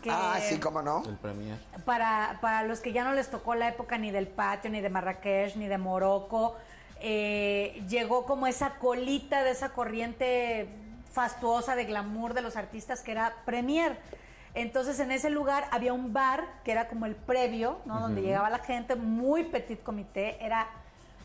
[0.02, 1.02] que Ah, sí, cómo no.
[1.06, 1.58] El premier.
[1.84, 4.88] para, para los que ya no les tocó la época ni del patio, ni de
[4.90, 6.54] Marrakech, ni de Morocco,
[7.00, 10.68] eh, llegó como esa colita de esa corriente
[11.12, 13.98] fastuosa de glamour de los artistas que era Premier.
[14.54, 18.00] Entonces en ese lugar había un bar que era como el previo, ¿no?
[18.00, 20.68] Donde llegaba la gente, muy petit comité, era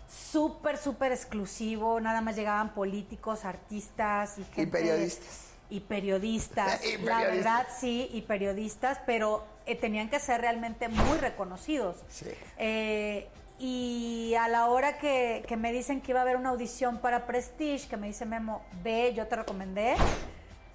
[0.07, 4.67] súper, súper exclusivo, nada más llegaban políticos, artistas y gente...
[4.67, 5.47] periodistas.
[5.69, 6.81] Y periodistas.
[6.85, 7.35] Y La periodistas.
[7.35, 11.97] verdad, sí, y periodistas, pero eh, tenían que ser realmente muy reconocidos.
[12.09, 12.29] Sí.
[12.57, 13.27] Eh,
[13.65, 17.25] y a la hora que, que me dicen que iba a haber una audición para
[17.25, 19.95] Prestige, que me dice Memo, ve, yo te recomendé.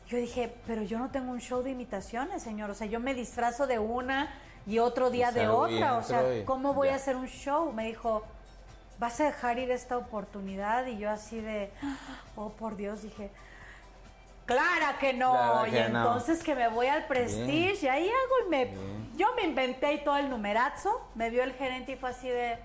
[0.07, 2.71] Yo dije, pero yo no tengo un show de imitaciones, señor.
[2.71, 4.35] O sea, yo me disfrazo de una
[4.67, 5.99] y otro día de otra.
[5.99, 6.95] O sea, ¿cómo voy ya.
[6.95, 7.71] a hacer un show?
[7.75, 8.25] Me dijo,
[8.99, 10.87] ¿vas a dejar ir esta oportunidad?
[10.87, 11.71] Y yo así de,
[12.37, 13.31] oh, por Dios, dije,
[14.47, 15.67] Clara que no.
[15.67, 15.99] Y que no.
[15.99, 18.71] entonces que me voy al Prestige y ahí hago y me...
[19.15, 21.07] Yo me inventé y todo el numerazo.
[21.15, 22.57] Me vio el gerente y fue así de,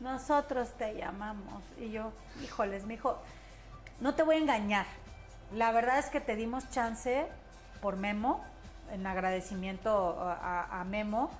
[0.00, 1.62] nosotros te llamamos.
[1.78, 3.18] Y yo, híjoles, me dijo,
[4.00, 4.86] no te voy a engañar.
[5.54, 7.26] La verdad es que te dimos chance
[7.80, 8.44] por Memo,
[8.92, 11.30] en agradecimiento a, Memo,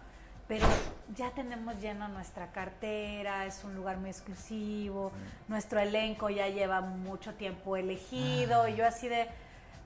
[0.48, 0.66] pero
[1.14, 5.12] ya tenemos lleno nuestra cartera, es un lugar muy exclusivo,
[5.48, 9.28] nuestro elenco ya lleva mucho tiempo elegido, y yo así de,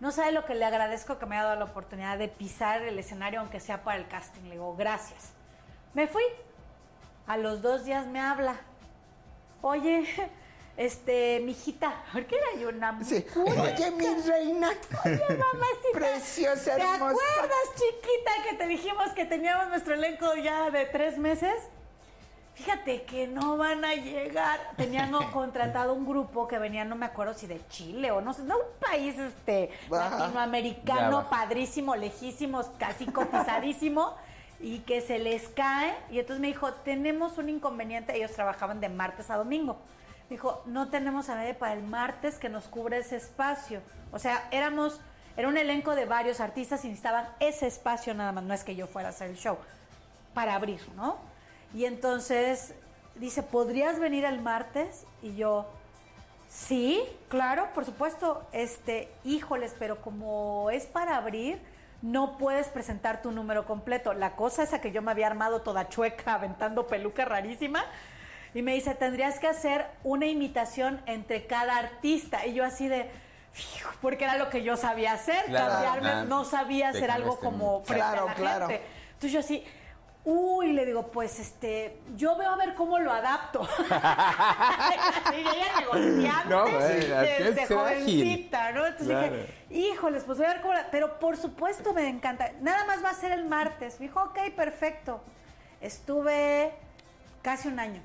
[0.01, 2.99] no sabe lo que le agradezco que me haya dado la oportunidad de pisar el
[2.99, 4.43] escenario, aunque sea para el casting.
[4.45, 5.33] Le digo, gracias.
[5.93, 6.23] Me fui.
[7.27, 8.57] A los dos días me habla.
[9.63, 10.05] Oye,
[10.77, 13.25] este, mijita, porque era yo una Sí.
[13.37, 14.71] Oye, mi reina.
[15.05, 15.93] Oye, mamacita.
[15.95, 17.05] Preciosa, ¿Te hermosa.
[17.05, 21.55] acuerdas, chiquita, que te dijimos que teníamos nuestro elenco ya de tres meses?
[22.55, 24.61] Fíjate que no van a llegar.
[24.77, 28.43] Tenían contratado un grupo que venía, no me acuerdo si de Chile o no sé,
[28.43, 30.19] no, un país este Ajá.
[30.19, 34.15] Latinoamericano, padrísimo, lejísimo, casi cotizadísimo.
[34.65, 35.95] Y que se les cae.
[36.11, 38.17] Y entonces me dijo, tenemos un inconveniente.
[38.17, 39.77] Ellos trabajaban de martes a domingo.
[40.31, 43.83] Me dijo, no tenemos a nadie para el martes que nos cubra ese espacio.
[44.11, 45.03] O sea, éramos,
[45.37, 48.43] era un elenco de varios artistas y necesitaban ese espacio nada más.
[48.43, 49.59] No es que yo fuera a hacer el show.
[50.33, 51.19] Para abrir, ¿no?
[51.75, 52.73] Y entonces
[53.17, 55.05] dice, ¿podrías venir el martes?
[55.21, 55.67] Y yo,
[56.49, 58.47] sí, claro, por supuesto.
[58.53, 61.61] Este, híjoles, pero como es para abrir,
[62.05, 64.13] no puedes presentar tu número completo.
[64.13, 67.83] La cosa esa que yo me había armado toda chueca, aventando peluca rarísima.
[68.53, 72.45] Y me dice, tendrías que hacer una imitación entre cada artista.
[72.45, 73.09] Y yo así de,
[74.03, 76.25] porque era lo que yo sabía hacer, Claro, cambiarme, claro.
[76.27, 78.69] no sabía hacer algo como frente Claro, a la claro.
[78.69, 78.85] gente.
[79.15, 79.65] Entonces yo así,
[80.25, 83.69] uy, le digo, pues este, yo veo a ver cómo lo adapto.
[85.33, 88.87] y ella negociante, No, desde jovencita, ¿no?
[88.87, 89.37] Entonces Claro.
[89.37, 92.53] dije, híjoles, pues voy a ver cómo la- Pero por supuesto me encanta.
[92.61, 94.01] Nada más va a ser el martes.
[94.01, 95.23] Me dijo, ok, perfecto.
[95.81, 96.73] Estuve
[97.43, 98.01] casi un año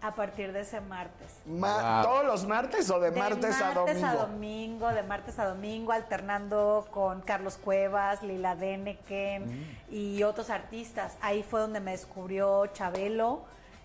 [0.00, 1.31] a partir de ese martes.
[1.46, 2.12] Ma- Wow.
[2.12, 4.06] ¿Todos los martes o de, martes, a domingo?
[4.06, 9.94] a domingo, de martes a domingo, alternando con Carlos Cuevas, Lila Deneken Mm.
[9.94, 11.16] y otros artistas.
[11.20, 13.42] Ahí fue donde me descubrió Chabelo,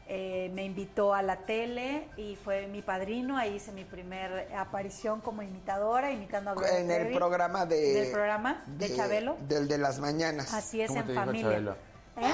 [0.08, 3.38] eh, me invitó a la tele y fue mi padrino.
[3.38, 7.16] Ahí hice mi primer aparición como imitadora, imitando a Gloria En el Trevi.
[7.16, 7.94] programa de...
[7.94, 9.36] Del programa de Chabelo.
[9.48, 10.54] Del de las mañanas.
[10.54, 11.50] Así es ¿Cómo en familia.
[11.50, 11.72] Chabelo?
[12.20, 12.34] ¿Eh?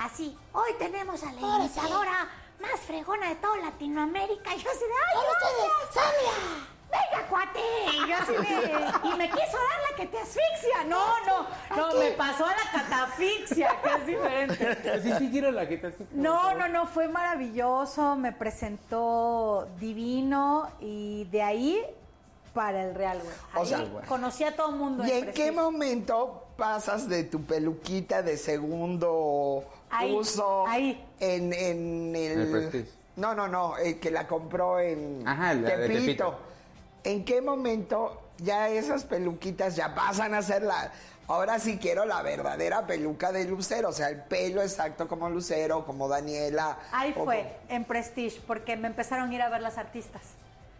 [0.00, 2.28] Así, hoy tenemos a la imitadora
[2.62, 4.54] más fregona de toda Latinoamérica.
[4.54, 6.66] Y yo así de, ¡ay, ustedes, Samia!
[6.92, 7.60] ¡Venga, cuate!
[7.90, 10.84] Y yo así de, y me quiso dar la que te asfixia.
[10.86, 11.46] No, no,
[11.76, 14.78] no, me pasó a la catafixia, que es diferente.
[15.02, 20.68] Sí, sí, quiero la que te hace- No, no, no, fue maravilloso, me presentó divino
[20.80, 21.82] y de ahí
[22.52, 23.34] para el Real, güey.
[23.54, 25.02] O Ahí sea, conocí a todo el mundo.
[25.06, 31.04] ¿Y en en qué momento pasas de tu peluquita de segundo Ahí, uso ahí.
[31.20, 32.40] en, en el...
[32.40, 32.88] El Prestige.
[33.16, 36.38] No, no, no, el que la compró en Ajá, la de Tepito.
[37.04, 40.90] ¿En qué momento ya esas peluquitas ya pasan a ser la...
[41.28, 45.84] Ahora sí quiero la verdadera peluca de Lucero, o sea, el pelo exacto como Lucero,
[45.86, 46.78] como Daniela.
[46.90, 47.32] Ahí fue, como-
[47.68, 50.22] en Prestige, porque me empezaron a ir a ver las artistas.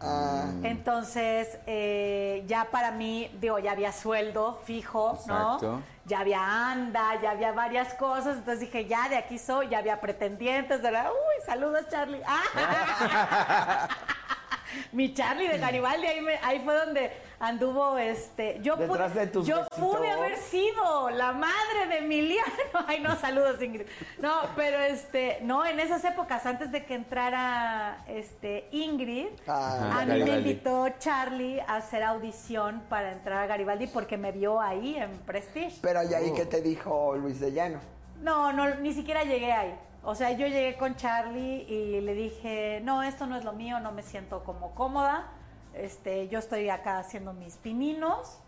[0.05, 5.71] Ah, Entonces, eh, ya para mí, digo, ya había sueldo fijo, Exacto.
[5.71, 5.83] ¿no?
[6.05, 8.37] Ya había anda, ya había varias cosas.
[8.37, 10.81] Entonces dije, ya de aquí soy, ya había pretendientes.
[10.81, 12.21] De la, Uy, saludos, Charlie.
[12.27, 13.87] Ah.
[14.91, 18.59] Mi Charlie de Garibaldi, ahí, me- ahí fue donde anduvo este.
[18.61, 22.51] Yo, pude- Detrás de tus yo pude haber sido la madre de Emiliano.
[22.87, 23.85] Ay, no, saludos, Ingrid.
[24.19, 30.05] No, pero este, no, en esas épocas, antes de que entrara este Ingrid, Ah, a
[30.05, 34.95] mí me invitó Charlie a hacer audición para entrar a Garibaldi porque me vio ahí
[34.97, 35.77] en Prestige.
[35.81, 36.35] pero ¿y ahí Oh.
[36.35, 37.79] qué te dijo Luis de Llano?
[38.21, 39.75] No, no, ni siquiera llegué ahí.
[40.03, 43.79] O sea, yo llegué con Charlie y le dije, no, esto no es lo mío,
[43.79, 45.27] no me siento como cómoda.
[45.73, 48.39] Este, yo estoy acá haciendo mis pininos.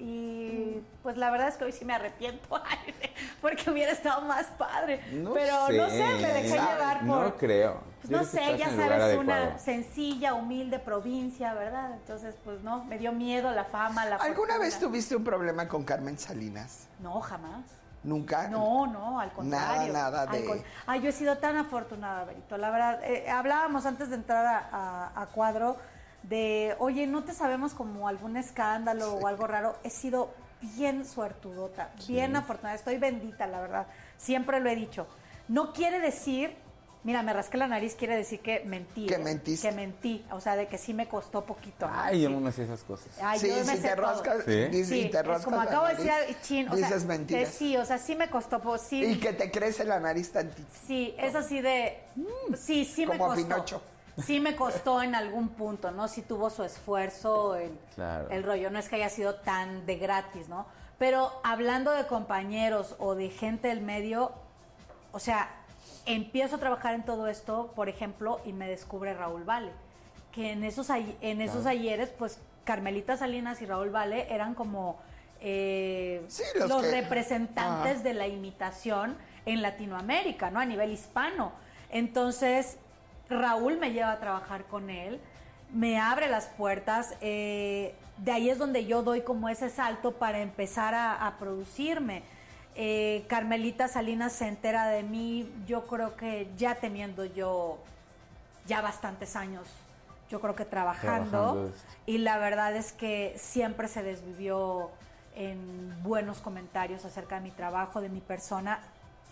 [0.00, 2.46] Y pues la verdad es que hoy sí me arrepiento,
[3.40, 5.00] porque hubiera estado más padre.
[5.10, 7.06] Pero no sé, me dejé llevar por.
[7.22, 7.80] No creo.
[8.00, 9.58] Pues Yo no sé, ya sabes, una adecuado.
[9.58, 11.94] sencilla, humilde provincia, ¿verdad?
[11.94, 14.58] Entonces, pues no, me dio miedo la fama, la ¿Alguna fortuna.
[14.58, 16.86] vez tuviste un problema con Carmen Salinas?
[17.00, 17.64] No, jamás.
[18.08, 18.48] ¿Nunca?
[18.48, 19.92] No, no, al contrario.
[19.92, 22.56] Nada, nada de- con- Ay, yo he sido tan afortunada, Berito.
[22.56, 25.76] La verdad, eh, hablábamos antes de entrar a, a- a cuadro
[26.22, 29.76] de, oye, no te sabemos como algún escándalo o algo raro.
[29.84, 32.74] He sido bien suertudota, bien afortunada.
[32.74, 33.86] Estoy bendita, la verdad.
[34.16, 35.06] Siempre lo he dicho.
[35.46, 36.56] No quiere decir
[37.04, 39.06] Mira, me rasqué la nariz quiere decir que mentí.
[39.06, 39.18] Que ¿eh?
[39.18, 39.68] mentiste.
[39.68, 41.86] Que mentí, o sea, de que sí me costó poquito.
[41.86, 41.92] ¿no?
[41.96, 43.08] Ay, yo no me sé esas cosas.
[43.22, 44.02] Ay, sí, yo me si sé te todo.
[44.06, 44.84] rascas, Sí.
[44.84, 47.48] Sí, y te rascas como la acabo de decir, chin, o dices sea, mentiras.
[47.50, 49.04] que sí, o sea, sí me costó, pues, sí.
[49.04, 50.68] Y que te crece la nariz tantito.
[50.86, 51.98] Sí, es así de.
[52.56, 53.42] Sí, sí me Como a costó.
[53.48, 53.82] Pinocho.
[54.26, 56.08] Sí me costó en algún punto, ¿no?
[56.08, 58.28] Sí tuvo su esfuerzo el, Claro.
[58.30, 58.68] el rollo.
[58.70, 60.66] No es que haya sido tan de gratis, ¿no?
[60.98, 64.32] Pero hablando de compañeros o de gente del medio,
[65.12, 65.48] o sea,
[66.14, 69.70] empiezo a trabajar en todo esto, por ejemplo, y me descubre Raúl Vale.
[70.32, 74.98] Que en esos, en esos ayeres, pues Carmelita Salinas y Raúl Vale eran como
[75.40, 78.02] eh, Sí, los los, que- representantes Ajá.
[78.02, 79.16] de la imitación
[79.46, 80.60] en Latinoamérica, ¿no?
[80.60, 81.52] A nivel hispano.
[81.90, 82.76] Entonces,
[83.30, 85.20] Raúl me lleva a trabajar con él,
[85.72, 90.40] me abre las puertas, eh, de ahí es donde yo doy como ese salto para
[90.40, 92.22] empezar a, a producirme.
[92.80, 97.78] Eh, Carmelita Salinas se entera de mí, yo creo que ya teniendo yo
[98.66, 99.66] ya bastantes años,
[100.30, 101.72] yo creo que trabajando,
[102.06, 104.90] y la verdad es que siempre se desvivió
[105.34, 108.78] en buenos comentarios acerca de mi trabajo, de mi persona,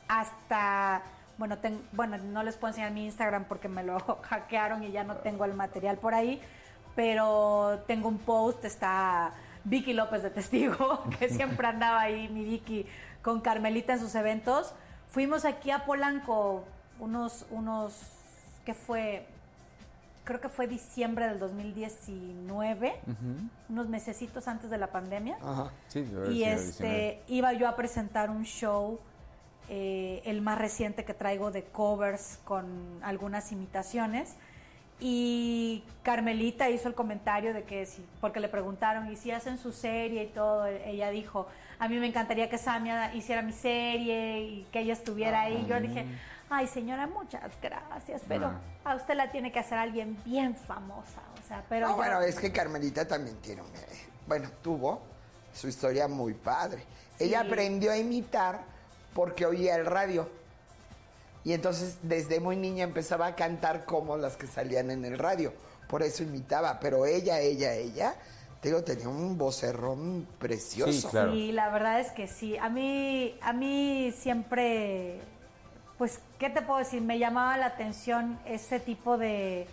[0.08, 1.02] hasta,
[1.38, 5.04] bueno, ten- bueno, no les puedo enseñar mi Instagram porque me lo hackearon y ya
[5.04, 6.40] no tengo el material por ahí,
[6.96, 9.32] pero tengo un post, está
[9.64, 12.86] Vicky López de testigo, que siempre andaba ahí, mi Vicky,
[13.26, 14.72] con Carmelita en sus eventos.
[15.08, 16.62] Fuimos aquí a Polanco
[17.00, 17.92] unos, unos,
[18.64, 19.26] ¿qué fue?
[20.22, 23.00] Creo que fue diciembre del 2019,
[23.68, 25.38] unos mesecitos antes de la pandemia.
[25.42, 25.72] Ajá.
[25.88, 27.22] Sí, haber Y este 19.
[27.26, 29.00] iba yo a presentar un show,
[29.68, 34.36] eh, el más reciente que traigo de covers con algunas imitaciones.
[34.98, 39.72] Y Carmelita hizo el comentario de que si, porque le preguntaron, ¿y si hacen su
[39.72, 40.66] serie y todo?
[40.66, 41.46] Ella dijo,
[41.78, 45.66] a mí me encantaría que Samia hiciera mi serie y que ella estuviera ahí.
[45.68, 46.06] Yo dije,
[46.48, 48.60] ay señora, muchas gracias, pero Ah.
[48.92, 51.20] a usted la tiene que hacer alguien bien famosa.
[51.44, 53.68] O sea, pero No, yo- bueno, es que Carmelita también tiene un...
[53.68, 55.02] eh, Bueno, tuvo
[55.54, 56.82] su historia muy padre.
[57.18, 58.60] Ella aprendió a imitar
[59.14, 60.28] porque oía el radio.
[61.46, 65.52] Y entonces desde muy niña empezaba a cantar como las que salían en el radio.
[65.88, 66.80] Por eso imitaba.
[66.80, 68.16] Pero ella, ella, ella,
[68.60, 70.92] te digo, tenía un vocerrón precioso.
[70.92, 71.32] Sí, claro.
[71.32, 72.56] Sí, la verdad es que sí.
[72.56, 75.20] A mí, a mí siempre,
[75.98, 77.00] pues, ¿qué te puedo decir?
[77.00, 79.68] Me llamaba la atención ese tipo de,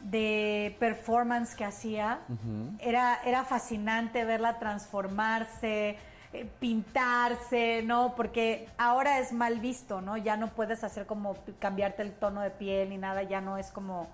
[0.00, 2.20] de performance que hacía.
[2.78, 5.98] era, era fascinante verla transformarse,
[6.34, 8.14] eh, pintarse, ¿no?
[8.16, 10.16] Porque ahora es mal visto, ¿no?
[10.16, 13.70] Ya no puedes hacer como cambiarte el tono de piel ni nada, ya no es
[13.70, 14.08] como,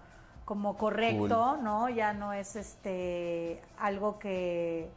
[0.45, 1.89] como correcto, ¿no?
[1.89, 4.89] Ya no es este algo que,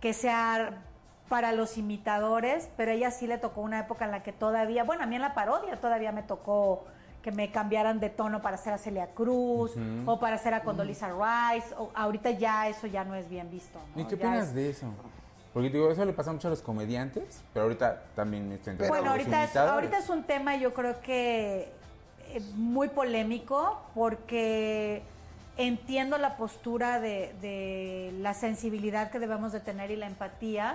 [0.00, 0.82] que sea
[1.28, 5.02] para los imitadores, pero ella sí le tocó una época en la que todavía, bueno,
[5.02, 6.84] a mí en la parodia todavía me tocó
[7.22, 9.72] que me cambiaran de tono para hacer a Celia Cruz
[10.04, 11.74] o para hacer a Condoleezza Rice.
[11.78, 13.78] O, ahorita ya eso ya no es bien visto.
[13.96, 14.02] ¿no?
[14.02, 14.86] ¿Y qué opinas es- de eso?
[15.54, 19.12] Porque digo, eso le pasa mucho a los comediantes, pero ahorita también está entrando Bueno,
[19.12, 21.72] ahorita es, ahorita es un tema yo creo que
[22.30, 25.04] eh, muy polémico porque
[25.56, 30.74] entiendo la postura de, de la sensibilidad que debemos de tener y la empatía.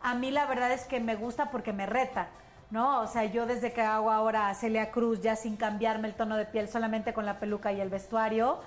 [0.00, 2.28] A mí la verdad es que me gusta porque me reta,
[2.70, 3.00] ¿no?
[3.02, 6.36] O sea, yo desde que hago ahora a Celia Cruz ya sin cambiarme el tono
[6.36, 8.60] de piel, solamente con la peluca y el vestuario,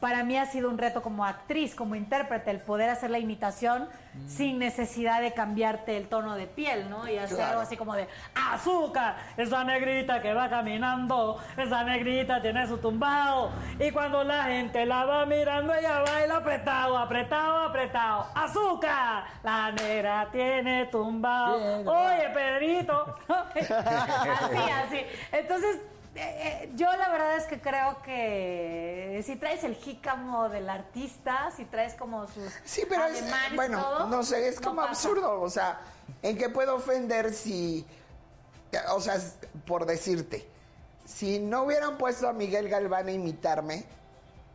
[0.00, 3.88] para mí ha sido un reto como actriz, como intérprete, el poder hacer la imitación
[4.26, 7.08] sin necesidad de cambiarte el tono de piel, ¿no?
[7.08, 7.50] Y hacer Claro.
[7.52, 13.50] algo así como de azúcar, esa negrita que va caminando, esa negrita tiene su tumbado.
[13.78, 18.26] Y cuando la gente la va mirando, ella baila apretado, apretado, apretado.
[18.34, 21.56] Azúcar, la negra tiene tumbado.
[21.90, 23.16] Oye, Pedrito.
[23.28, 25.06] así, así.
[25.32, 25.80] Entonces,
[26.20, 31.50] eh, eh, yo la verdad es que creo que si traes el jícamo del artista,
[31.56, 33.22] si traes como sus Sí, pero es,
[33.54, 34.90] bueno, todo, no sé, es no como pasa.
[34.90, 35.40] absurdo.
[35.40, 35.80] O sea,
[36.22, 37.86] ¿en qué puedo ofender si,
[38.90, 39.16] o sea,
[39.66, 40.48] por decirte,
[41.04, 43.84] si no hubieran puesto a Miguel Galván a imitarme,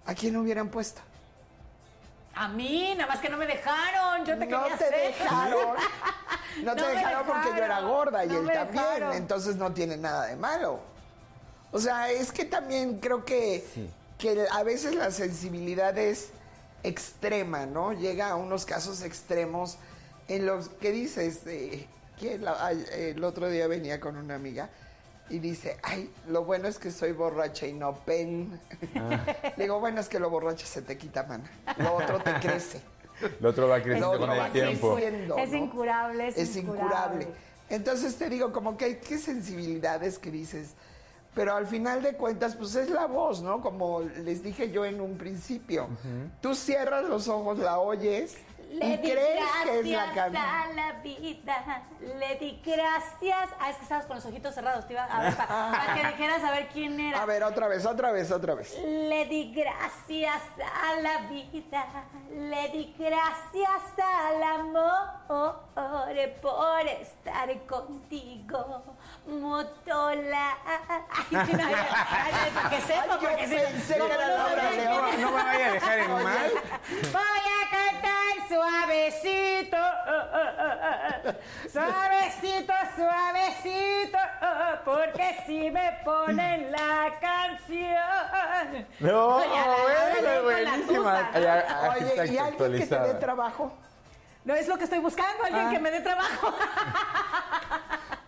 [0.05, 1.01] ¿a quién hubieran puesto?
[2.35, 5.13] A mí, nada más que no me dejaron, yo te no quería te hacer.
[5.17, 5.75] dejaron.
[6.63, 8.83] No te No me dejaron porque yo era dejaron, gorda y no él también.
[8.83, 9.13] dejaron.
[9.13, 10.79] Entonces no tiene nada de malo.
[11.73, 13.89] O sea, es que también creo que, Sí.
[14.17, 16.29] que a veces la sensibilidad es
[16.83, 17.93] extrema, ¿no?
[17.93, 19.77] Llega a unos casos extremos
[20.27, 21.87] en los que dices, eh,
[22.19, 24.69] que la- ay, el otro día venía con una amiga
[25.29, 28.59] y dice, ay, lo bueno es que soy borracha y no pen.
[29.57, 31.49] Le digo, bueno, es que lo borracha se te quita, mana.
[31.77, 32.81] Lo otro te crece.
[33.39, 34.95] El otro va creciendo El otro con va el tiempo.
[34.95, 35.37] creciendo.
[35.37, 35.57] Es ¿no?
[35.57, 37.27] incurable, es, es incurable.
[37.69, 40.69] Entonces te digo, como que hay que sensibilidades que dices,
[41.35, 43.61] pero al final de cuentas, pues es la voz, ¿no?
[43.61, 45.87] Como les dije yo en un principio.
[46.41, 48.37] Tú cierras los ojos, la oyes
[48.71, 50.43] Le y di crees que es la gracias canción.
[50.43, 51.83] a la vida,
[52.19, 53.49] le di gracias.
[53.59, 56.07] Ah, es que estabas con los ojitos cerrados, te iba a ver, para, para que
[56.07, 57.21] dijeras a ver quién era.
[57.21, 58.75] A ver, otra vez, otra vez, otra vez.
[58.83, 61.85] Le di gracias a la vida,
[62.31, 65.07] le di gracias al amor
[66.41, 68.83] por estar contigo,
[69.25, 70.57] Motola.
[71.09, 71.63] Ay, sí, no,
[72.53, 74.71] para que sepa, Ay, yo porque si pensé no, que era no, no, Laura no,
[74.71, 75.21] León.
[75.21, 76.51] No me vaya a dejar en mal.
[77.11, 79.77] Voy a cantar suavecito,
[81.71, 84.17] suavecito, suavecito,
[84.85, 88.87] porque si me ponen la canción.
[88.99, 91.29] No, Oye, a la- bueno, con la buenísima.
[91.29, 93.19] tusa, ah, Oye, ¿y alguien que te dé actualizada.
[93.19, 93.73] trabajo?
[94.45, 96.53] No es lo que estoy buscando, alguien que me dé trabajo.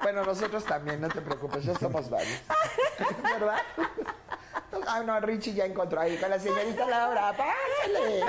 [0.06, 2.40] Bueno, nosotros también, no te preocupes, ya somos varios.
[3.24, 3.58] ¿Verdad?
[4.86, 7.34] Ah, no, Richie ya encontró ahí con la señorita Laura.
[7.36, 8.22] Pásale.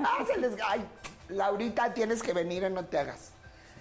[0.00, 0.50] Pásale.
[0.64, 0.86] Ay,
[1.30, 3.32] Laurita, tienes que venir y no te hagas.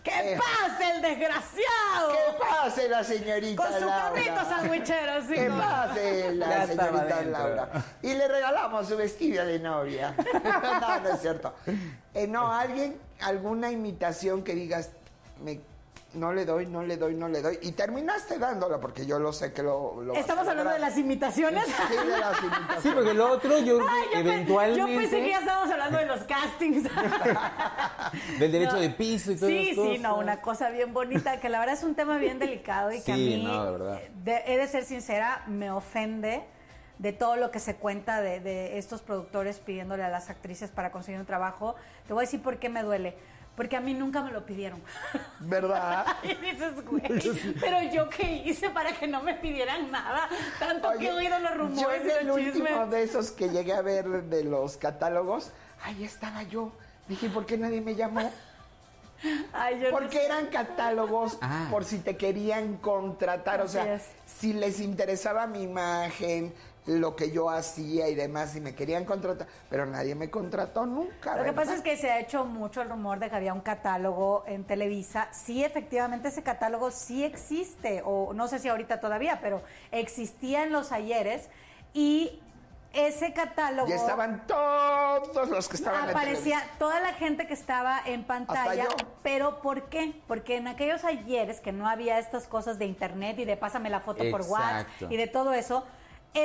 [0.04, 0.40] ¡Que Eh.
[0.40, 2.12] pase el desgraciado!
[2.12, 4.12] Que pase la señorita Con su Laura.
[4.16, 5.34] carrito sandwichero, sí.
[5.36, 5.58] Que no.
[5.60, 7.22] pase la Ya señorita.
[7.22, 7.70] Laura.
[8.02, 10.16] Y le regalamos su vestido de novia.
[10.82, 11.54] no, no es cierto.
[12.16, 14.90] Eh, no, alguien, alguna imitación que digas,
[15.44, 15.62] me,
[16.18, 17.60] no le doy, no le doy, no le doy.
[17.62, 20.14] Y terminaste dándola, porque yo lo sé que lo...
[20.16, 21.64] ¿Estamos hablando de las imitaciones?
[21.66, 22.84] Sí, de las imitaciones.
[22.84, 26.06] Sí, porque lo otro yo Ay, yo, eventualmente yo pensé que ya estábamos hablando de
[26.06, 26.84] los castings.
[28.40, 28.80] del derecho No.
[28.82, 31.84] de piso y todo Sí, sí, no, una cosa bien bonita, que la verdad es
[31.84, 34.00] un tema bien delicado y que a Sí, mí, no, de verdad.
[34.24, 36.44] de- he de ser sincera, me ofende
[36.98, 40.92] de todo lo que se cuenta de, de estos productores pidiéndole a las actrices para
[40.92, 41.76] conseguir un trabajo.
[42.08, 43.16] Te voy a decir por qué me duele.
[43.58, 44.80] Porque a mí nunca me lo pidieron.
[45.40, 46.06] ¿Verdad?
[46.24, 47.02] Y dices, güey,
[47.60, 50.30] pero yo qué hice para que no me pidieran nada.
[50.60, 52.90] Tanto que he Oye, oído los yo rumores en y el los último chismes.
[52.92, 55.52] de esos que llegué a ver de los catálogos,
[55.84, 56.72] ahí estaba yo.
[57.10, 58.32] Dije, ¿por qué nadie me llamó?
[59.52, 61.68] Ay, yo no Porque eran catálogos Ah.
[61.72, 64.04] por si te querían contratar, o Así sea, es.
[64.28, 66.54] si les interesaba mi imagen,
[66.88, 71.36] lo que yo hacía y demás, y me querían contratar, pero nadie me contrató nunca.
[71.36, 73.62] Lo que pasa es que se ha hecho mucho el rumor de que había un
[73.62, 75.28] catálogo en Televisa.
[75.32, 79.62] Sí, efectivamente, ese catálogo sí existe, o no sé si ahorita todavía, pero
[79.92, 81.50] existía en los ayeres
[81.94, 82.42] y
[82.94, 88.00] ese catálogo Y estaban todos los que estaban en aparecía toda la gente que estaba
[88.06, 89.10] en pantalla, Hasta yo.
[89.24, 90.20] pero ¿por qué?
[90.28, 94.00] Porque en aquellos ayeres que no había estas cosas de internet y de pásame la
[94.00, 95.84] foto por WhatsApp y de todo eso,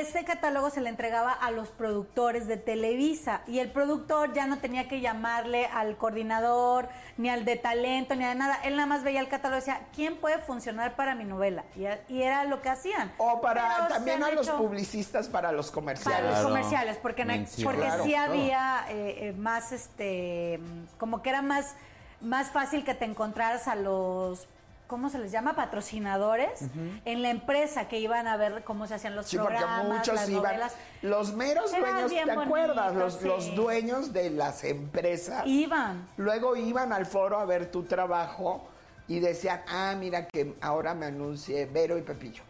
[0.00, 4.58] ese catálogo se le entregaba a los productores de Televisa y el productor ya no
[4.58, 8.58] tenía que llamarle al coordinador, ni al de talento, ni a nada.
[8.64, 11.64] Él nada más veía el catálogo y decía, ¿quién puede funcionar para mi novela?
[11.76, 13.12] Y, y era lo que hacían.
[13.18, 16.22] O para Pero también a los publicistas para los para comerciales.
[16.22, 16.48] los Claro.
[16.48, 18.32] comerciales, porque, Claro, sí claro.
[18.32, 20.60] había eh, eh, más, este,
[20.98, 21.74] como que era más,
[22.20, 24.46] más fácil que te encontraras a los,
[24.92, 25.54] ¿cómo se les llama?
[25.54, 26.64] Patrocinadores
[27.06, 30.14] en la empresa que iban a ver cómo se hacían los Sí, porque programas, muchos
[30.14, 30.42] las iban.
[30.42, 30.74] novelas.
[31.00, 32.94] Los meros Era dueños, ¿te acuerdas?
[32.94, 33.24] Los, sí.
[33.26, 35.44] los dueños de las empresas.
[35.46, 36.06] Iban.
[36.18, 38.68] Luego iban al foro a ver tu trabajo
[39.08, 42.42] y decían, ah, mira que ahora me anuncie Vero y Pepillo.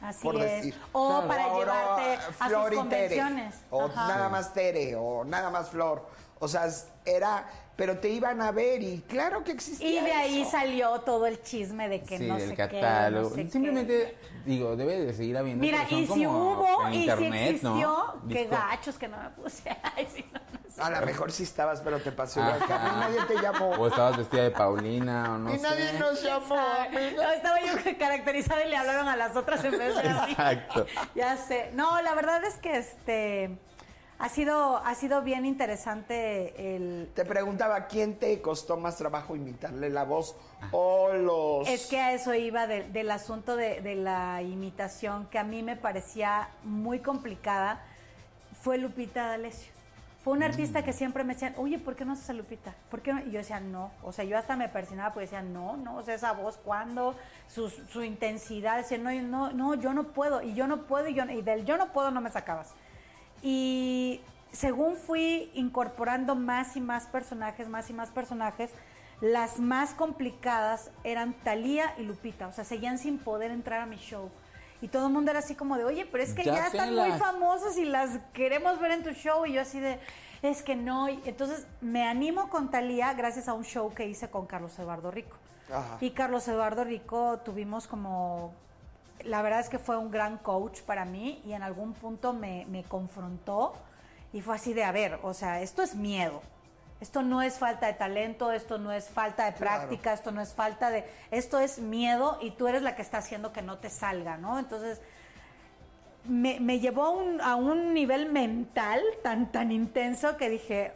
[0.00, 0.40] Así por es.
[0.40, 0.80] decir.
[0.92, 1.28] O Claro.
[1.28, 3.54] para ahora, llevarte a Flor sus y Tere, convenciones.
[3.70, 4.08] O Ajá.
[4.08, 6.06] nada más Tere, o nada más Flor.
[6.38, 6.66] O sea,
[7.04, 7.46] era,
[7.76, 11.42] pero te iban a ver y claro que existía Y de ahí salió todo el
[11.42, 13.30] chisme de que Sí, no del sé catálogo.
[13.34, 14.16] qué, no sé Simplemente,
[14.46, 15.60] digo, debe de seguir habiendo.
[15.60, 18.28] Mira, y si hubo y si existió, ¿no?
[18.28, 19.62] qué gachos que no me puse.
[19.96, 20.82] Ay, sí, no, no sé.
[20.82, 22.84] A lo mejor sí estabas, pero te pasó igual que a mí.
[22.86, 23.00] Ajá.
[23.08, 23.70] Nadie te llamó.
[23.70, 25.98] O estabas vestida de Paulina, o no y nadie sé.
[25.98, 26.56] nos llamó.
[27.16, 30.30] No, estaba yo caracterizada y le hablaron a las otras en vez de a mí.
[30.32, 30.86] Exacto.
[31.14, 31.70] Ya sé.
[31.74, 33.56] No, la verdad es que este
[34.24, 39.90] ha sido ha sido bien interesante el Te preguntaba, ¿quién te costó más trabajo imitarle
[39.90, 40.34] la voz
[40.72, 41.68] o los...?
[41.68, 45.62] es que a eso iba de- del asunto de, de la imitación que a mí
[45.62, 47.82] me parecía muy complicada
[48.62, 49.72] fue Lupita D'Alessio.
[50.22, 52.74] Fue un artista que siempre me decían, oye, ¿por qué no haces a Lupita?
[52.90, 53.20] ¿Por qué no?
[53.20, 53.90] Y yo decía, no.
[54.02, 57.14] O sea, yo hasta me persinaba porque decía, no, no, o sea, esa voz, ¿cuándo?
[57.46, 60.40] Su, su intensidad, decía, no, no, no, yo no puedo.
[60.40, 62.72] Y yo no puedo, y, yo, y del yo no puedo no me sacabas.
[63.44, 64.22] Y
[64.52, 68.70] según fui incorporando más y más personajes, más y más personajes,
[69.20, 72.48] las más complicadas eran Talía y Lupita.
[72.48, 74.30] O sea, seguían sin poder entrar a mi show.
[74.80, 76.94] Y todo el mundo era así como de, oye, pero es que ya, Ya están
[76.94, 79.44] muy famosas y las queremos ver en tu show.
[79.44, 79.98] Y yo así de,
[80.40, 81.08] es que no.
[81.08, 85.36] Entonces me animo con Talía gracias a un show que hice con Carlos Eduardo Rico.
[85.70, 85.98] Ajá.
[86.00, 88.54] Y Carlos Eduardo Rico tuvimos como
[89.22, 92.66] la verdad es que fue un gran coach para mí y en algún punto me,
[92.66, 93.74] me confrontó
[94.32, 96.42] y fue así de, a ver, o sea, esto es miedo.
[97.00, 100.54] Esto no es falta de talento, esto no es falta de práctica, esto no es
[100.54, 101.04] falta de...
[101.30, 104.58] Esto es miedo y tú eres la que está haciendo que no te salga, ¿no?
[104.58, 105.00] Entonces,
[106.24, 110.92] me, me llevó a un, a un nivel mental tan, tan intenso que dije,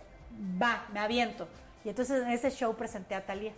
[0.60, 1.46] va, me aviento.
[1.84, 3.52] Y entonces en ese show presenté a Talía.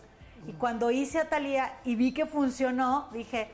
[0.47, 3.51] Y cuando hice a Talía y vi que funcionó, dije,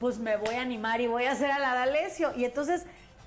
[0.00, 2.32] pues me voy a animar y voy a hacer a la D'Alessio.
[2.34, 2.84] Y entonces,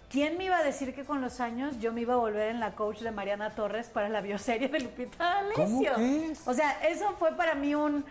[0.10, 2.60] ¿quién me iba a decir que con los años yo me iba a volver en
[2.60, 6.42] la coach de Mariana Torres para la bioserie de Lupita crees?
[6.46, 8.04] O sea, eso fue para mí un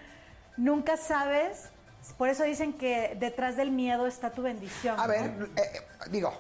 [0.57, 1.71] nunca sabes.
[2.17, 4.99] Por eso dicen que detrás del miedo está tu bendición.
[4.99, 6.33] A ver, eh, eh, digo,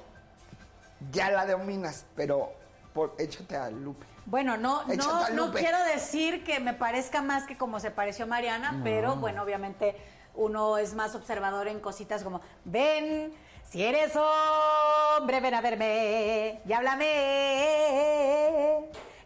[1.10, 2.52] ya la dominas, pero
[2.94, 4.06] por, échate a Lupe.
[4.26, 8.28] Bueno, no, no, Échate no quiero decir que me parezca más que como se pareció
[8.28, 9.96] Mariana, pero bueno, obviamente
[10.34, 13.32] uno es más observador en cositas como, ven,
[13.70, 17.08] si eres hombre, ven a verme y háblame.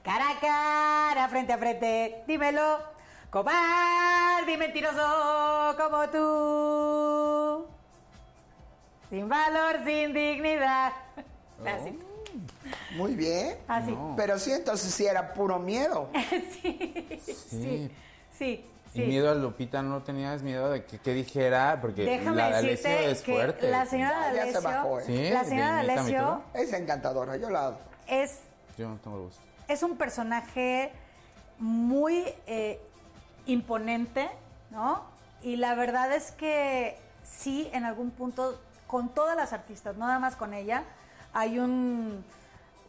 [0.02, 2.78] Cara a cara, frente a frente, dímelo,
[3.30, 7.66] cobarde y mentiroso como tú.
[9.10, 10.92] Sin valor, sin dignidad.
[11.64, 11.98] Así.
[12.96, 13.58] Muy bien.
[13.68, 13.92] Así.
[13.92, 14.14] No.
[14.16, 16.08] Pero sí, entonces sí era puro miedo.
[16.62, 17.90] sí, sí, sí,
[18.36, 18.64] sí.
[19.02, 21.78] Y miedo a Lupita, ¿no tenías miedo de que, que dijera?
[21.80, 23.70] Porque Déjame la D'Alessio decirte es que fuerte.
[23.70, 25.04] la señora Ya se D'Alessio, bajó, ¿eh?
[25.06, 27.76] Sí, la señora de Es encantadora, yo la
[28.06, 28.40] es,
[28.78, 29.42] Yo no tengo gusto.
[29.68, 30.92] es un personaje
[31.58, 32.80] muy eh,
[33.46, 34.28] imponente,
[34.70, 35.02] ¿no?
[35.42, 40.18] Y la verdad es que sí, en algún punto, con todas las artistas, no nada
[40.18, 40.84] más con ella,
[41.32, 42.24] hay un,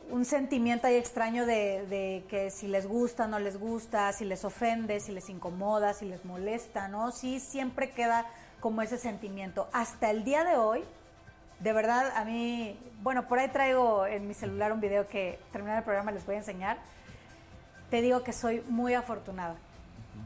[0.10, 5.00] un sentimiento ahí extraño de, que si les gusta, no les gusta, si les ofende,
[5.00, 7.12] si les incomoda, si les molesta, ¿no?
[7.12, 8.26] Sí, siempre queda
[8.60, 9.68] como ese sentimiento.
[9.74, 10.84] Hasta el día de hoy,
[11.60, 15.80] de verdad, a mí, bueno, por ahí traigo en mi celular un video que terminando
[15.80, 16.78] el programa les voy a enseñar.
[17.90, 19.56] Te digo que soy muy afortunada.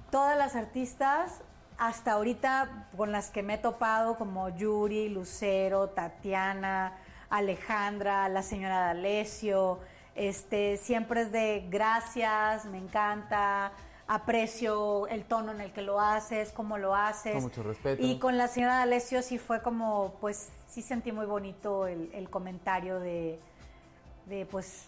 [0.09, 1.41] Todas las artistas,
[1.77, 6.93] hasta ahorita con las que me he topado, como Yuri, Lucero, Tatiana,
[7.31, 9.79] Alejandra, la señora D'Alessio,
[10.15, 13.71] este, siempre es de gracias, me encanta,
[14.07, 17.33] aprecio el tono en el que lo haces, cómo lo haces.
[17.33, 18.03] Con mucho respeto.
[18.05, 22.29] Y con la señora D'Alessio sí fue como, pues, sí sentí muy bonito el, el
[22.29, 23.39] comentario de,
[24.27, 24.83] de, pues,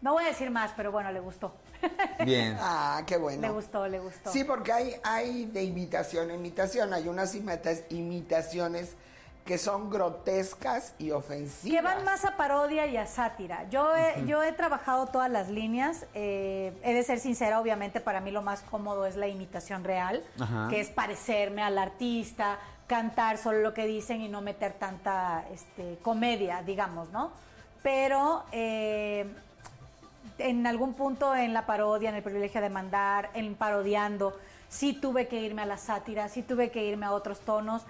[0.00, 1.52] no voy a decir más, pero bueno, le gustó.
[2.24, 2.56] Bien.
[2.58, 3.42] Ah, qué bueno.
[3.42, 4.32] Le gustó, le gustó.
[4.32, 6.92] Sí, porque hay, hay de imitación a imitación.
[6.92, 8.94] Hay unas imita- imitaciones
[9.50, 11.76] que son grotescas y ofensivas.
[11.76, 13.68] Que van más a parodia y a sátira.
[13.68, 16.06] Yo he, yo he trabajado todas las líneas.
[16.14, 20.22] eh, he de ser sincera, obviamente, para mí lo más cómodo es la imitación real,
[20.38, 20.68] Ajá.
[20.70, 25.98] que es parecerme al artista, cantar solo lo que dicen y no meter tanta este,
[26.00, 27.32] comedia, digamos, ¿no?
[27.82, 29.26] Pero eh,
[30.38, 34.38] en algún punto en la parodia, en el privilegio de mandar, en parodiando,
[34.68, 37.82] sí tuve que irme a la sátira, sí tuve que irme a otros tonos.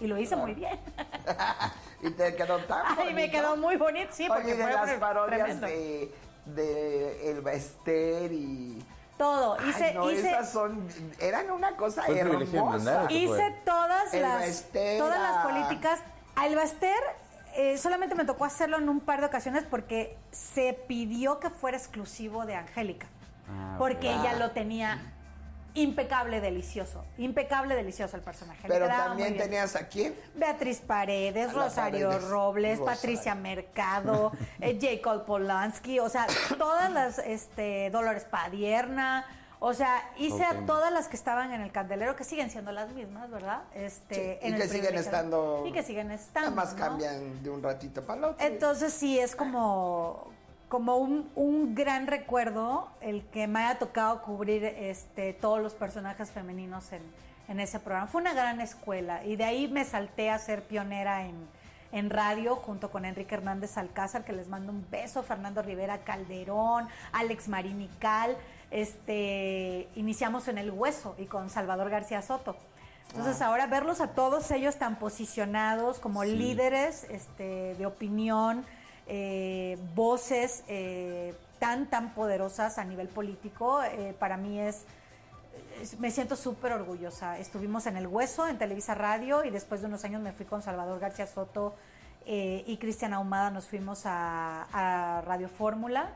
[0.00, 0.78] Y lo hice muy bien.
[2.02, 3.32] y te quedó tan Ay, me bonito.
[3.38, 6.12] quedó muy bonito, sí, porque Oye, de fue las parodias de,
[6.46, 8.84] de Elba Ester y...
[9.16, 9.56] Todo.
[9.60, 10.88] Ay, Hice, no, hice, esas son...
[11.20, 13.06] Eran una cosa el hermosa.
[13.10, 14.64] hice todas El las,
[14.98, 16.00] todas a- las políticas.
[16.34, 16.96] Al Baster
[17.54, 21.76] eh, solamente me tocó hacerlo en un par de ocasiones porque se pidió que fuera
[21.76, 23.06] exclusivo de Angélica.
[23.48, 25.11] Ah, porque ella lo tenía
[25.74, 27.04] impecable, delicioso.
[27.18, 28.66] Impecable, delicioso el personaje.
[28.68, 30.14] Pero también tenías a quién?
[30.34, 33.00] Beatriz Paredes, A Rosario Paredes, Robles, Rosario.
[33.00, 36.26] Patricia Mercado, eh, Jacob Polanski, o sea,
[36.58, 39.26] todas las, este, Dolores Padierna,
[39.64, 42.90] o sea, hice a todas las que estaban en el candelero, que siguen siendo las
[42.90, 43.62] mismas, ¿verdad?
[43.74, 45.64] Este, Sí, y en el que siguen estando...
[45.64, 46.80] Y que siguen estando, Nada más ¿no?
[46.80, 48.44] cambian de un ratito para el otro.
[48.44, 50.32] Entonces sí, es como,
[50.72, 56.30] como un, un gran recuerdo el que me haya tocado cubrir este, todos los personajes
[56.30, 57.02] femeninos en,
[57.48, 58.06] en ese programa.
[58.06, 61.34] Fue una gran escuela y de ahí me salté a ser pionera en,
[61.92, 66.88] en radio junto con Enrique Hernández Alcázar, que les mando un beso, Fernando Rivera Calderón,
[67.12, 68.34] Alex Marinical.
[68.70, 72.56] Este, iniciamos en El Hueso y con Salvador García Soto.
[73.10, 78.64] Entonces ahora verlos a todos ellos tan posicionados como líderes este, de opinión,
[79.06, 84.84] eh, voces eh, tan, tan poderosas a nivel político, eh, para mí es,
[85.80, 87.38] es- me siento súper orgullosa.
[87.38, 90.62] Estuvimos en El Hueso, en Televisa Radio, y después de unos años me fui con
[90.62, 91.74] Salvador García Soto
[92.26, 96.10] eh, y Cristian Ahumada, nos fuimos a, a Radio Fórmula.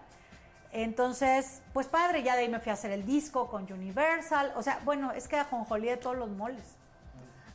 [0.72, 4.52] Entonces, pues padre, ya de ahí me fui a hacer el disco con Universal.
[4.56, 6.62] O sea, bueno, es que a Jonjolí de todos los moles.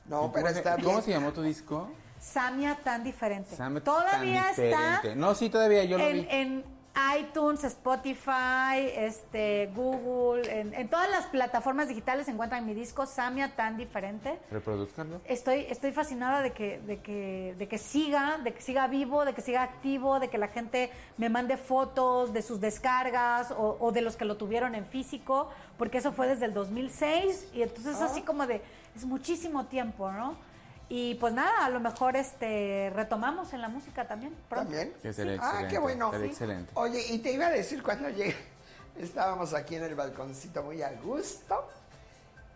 [0.05, 0.87] No, ¿Y pero está bien.
[0.89, 1.89] ¿Cómo se llamó tu disco?
[2.21, 3.55] Samia tan diferente.
[3.55, 5.15] Samia Todavía tan está diferente.
[5.15, 6.27] No, sí, todavía yo lo en, vi.
[6.29, 6.81] en
[7.19, 13.55] iTunes, Spotify, este, Google, en, en todas las plataformas digitales se encuentran mi disco Samia
[13.55, 14.37] tan diferente.
[14.51, 15.21] Reproduzcanlo.
[15.25, 19.33] Estoy, estoy fascinada de que, de, que, de que siga, de que siga vivo, de
[19.33, 23.91] que siga activo, de que la gente me mande fotos de sus descargas o, o
[23.91, 27.95] de los que lo tuvieron en físico, porque eso fue desde el 2006 y entonces
[27.95, 28.61] es así como de,
[28.95, 30.35] es muchísimo tiempo, ¿no?
[30.93, 34.35] Y pues nada, a lo mejor este retomamos en la música también.
[34.49, 34.69] pronto.
[34.69, 34.93] ¿También?
[35.01, 36.13] Que sería Ah, qué bueno.
[36.13, 36.69] excelente.
[36.75, 38.35] Oye, y te iba a decir cuando llegué,
[38.99, 41.69] estábamos aquí en el balconcito muy a gusto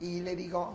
[0.02, 0.74] y le digo,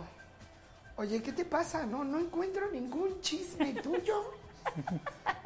[0.95, 1.85] oye, ¿qué te pasa?
[1.85, 4.33] No, no encuentro ningún chisme tuyo.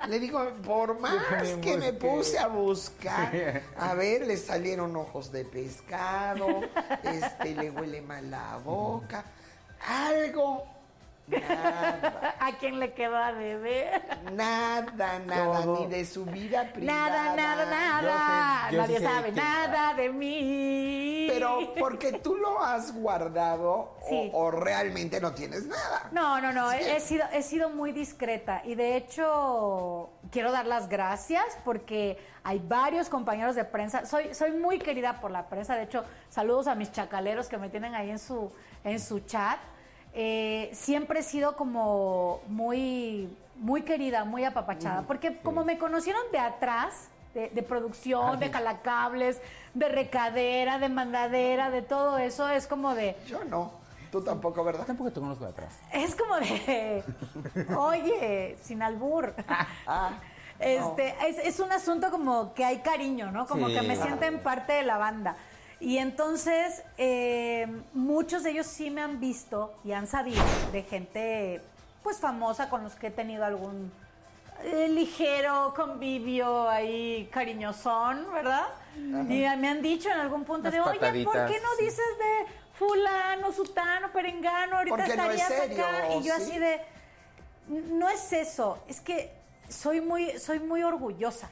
[0.07, 1.15] Le digo, por más
[1.61, 6.47] que me puse a buscar, a ver, le salieron ojos de pescado,
[7.03, 9.25] este, le huele mal la boca,
[9.85, 10.65] algo,
[11.27, 12.35] nada.
[12.39, 14.01] ¿A quién le quedó a beber?
[14.33, 15.79] Nada, nada, Todo.
[15.81, 17.09] ni de su vida privada.
[17.09, 18.71] Nada, nada, nada.
[18.71, 21.27] Yo yo Nadie sabe nada de mí.
[21.29, 24.29] Pero porque tú lo has guardado Sí.
[24.33, 26.09] o, o realmente no tienes nada.
[26.11, 26.77] No, no, no, Sí.
[26.81, 32.17] he, he sido, he sido muy discreta y de hecho quiero dar las gracias porque
[32.43, 34.05] hay varios compañeros de prensa.
[34.05, 37.69] Soy, soy muy querida por la prensa, de hecho, saludos a mis chacaleros que me
[37.69, 38.51] tienen ahí en su,
[38.83, 39.57] en su chat.
[40.17, 46.39] Eh, siempre he sido como muy, muy querida, muy apapachada, porque como me conocieron de
[46.39, 49.41] atrás, de, de producción, de calacables,
[49.73, 53.17] de recadera, de mandadera, de todo eso, es como de...
[53.27, 53.71] Yo no.
[54.09, 54.85] Tú tampoco, ¿verdad?
[54.85, 55.77] Tampoco te conozco de atrás.
[55.91, 57.03] Es como de,
[57.77, 59.33] oye, sin albur.
[59.85, 60.11] Ah,
[60.57, 63.45] Este, es, es un asunto como que hay cariño, ¿no?
[63.45, 63.73] Como Sí.
[63.73, 65.35] que me sienten parte de la banda.
[65.79, 71.61] Y entonces, eh, muchos de ellos sí me han visto y han sabido de gente,
[72.01, 73.91] pues, famosa con los que he tenido algún
[74.63, 78.67] eh, ligero convivio ahí cariñosón, ¿verdad?
[78.95, 82.51] Y me han dicho en algún punto Unas de, oye, ¿por qué no dices de
[82.73, 84.77] fulano, sutano, perengano?
[84.77, 86.13] Ahorita Porque no es estarías serio, acá.
[86.15, 86.41] Y yo ¿sí?
[86.41, 86.81] así de,
[87.67, 89.33] no es eso, es que
[89.67, 91.49] soy muy, soy muy orgullosa.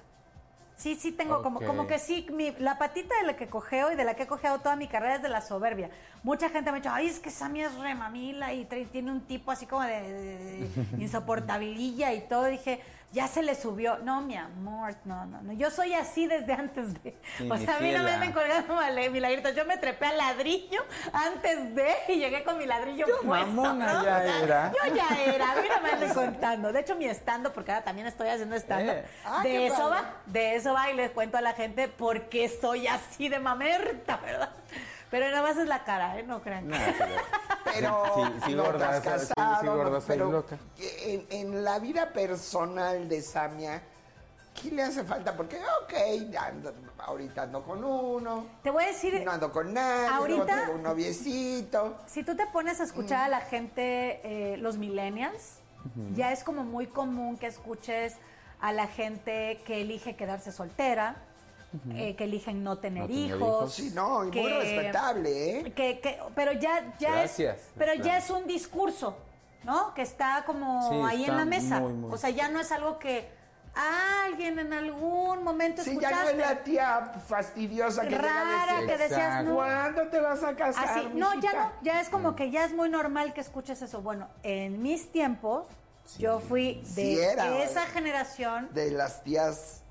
[0.75, 3.95] Sí, sí tengo como, como que sí, mi- la patita de la que cogeo y
[3.95, 5.89] de la que he cojeado toda mi carrera es de la soberbia.
[6.23, 9.51] Mucha gente me ha dicho, ay, es que Sammy es remamila y tiene un tipo
[9.51, 10.69] así como de, de- de
[11.03, 12.45] insoportabililla y todo.
[12.45, 12.81] dije,
[13.13, 13.99] ya se le subió.
[13.99, 15.53] No, mi amor, no, no, no.
[15.53, 17.15] Yo soy así desde antes de.
[17.37, 19.55] Sí, o sea, a mí no me anden colgando male- milagritos.
[19.55, 20.83] Yo me trepé al ladrillo
[21.13, 23.23] antes de y llegué con mi ladrillo puesto.
[23.27, 24.03] mamona ¿no?
[24.03, 24.71] ya O sea, era.
[24.73, 26.73] Yo ya era, a mí no me anden contando.
[26.73, 28.91] De hecho, mi estando, porque ahora también estoy haciendo estando.
[28.91, 29.05] Eh.
[29.23, 30.01] Ah, de eso padre.
[30.01, 33.37] va, de eso va y les cuento a la gente por qué soy así de
[33.39, 34.49] mamerta, ¿verdad?
[35.13, 36.23] Pero nada más es la cara, ¿eh?
[36.23, 36.67] No crean.
[36.67, 36.81] No, sí,
[37.65, 40.57] pero Sí, sí, no gorda, estás sí, sí, casado, gorda, no, pero loca.
[41.03, 43.79] En, en la vida personal de Samia,
[44.59, 45.37] ¿qué le hace falta?
[45.37, 45.93] Porque, ok,
[46.35, 50.73] ando- ahorita ando con uno, Te voy a decir, no ando con nadie, Ahorita- traigo
[50.73, 51.95] un noviecito.
[52.07, 55.59] si tú te pones a escuchar a la gente, eh, los millennials,
[56.15, 58.15] ya es como muy común que escuches
[58.61, 61.17] a la gente que elige quedarse soltera,
[61.95, 63.39] eh, que eligen no tener No tener hijos.
[63.39, 63.73] hijos.
[63.73, 65.73] Sí, no, y muy respetable, ¿eh?
[65.73, 68.07] Que, que- pero ya, ya Gracias, es, pero claro.
[68.07, 69.17] ya es un discurso,
[69.63, 69.93] ¿no?
[69.93, 71.79] Que está como Sí, ahí en la mesa.
[71.79, 73.27] muy, muy- O sea, ya no es algo que
[73.75, 76.31] alguien en algún momento Sí, ya no escuchaste.
[76.31, 81.07] es la tía fastidiosa que rara que decías, no, ¿cuándo te vas a casar, Así,
[81.15, 84.01] no, ya mijita?" no, ya es como que ya es muy normal que escuches eso.
[84.03, 85.65] Bueno, en mis tiempos,
[86.19, 87.91] yo fui de Sí era, esa vale.
[87.93, 89.82] generación De las tías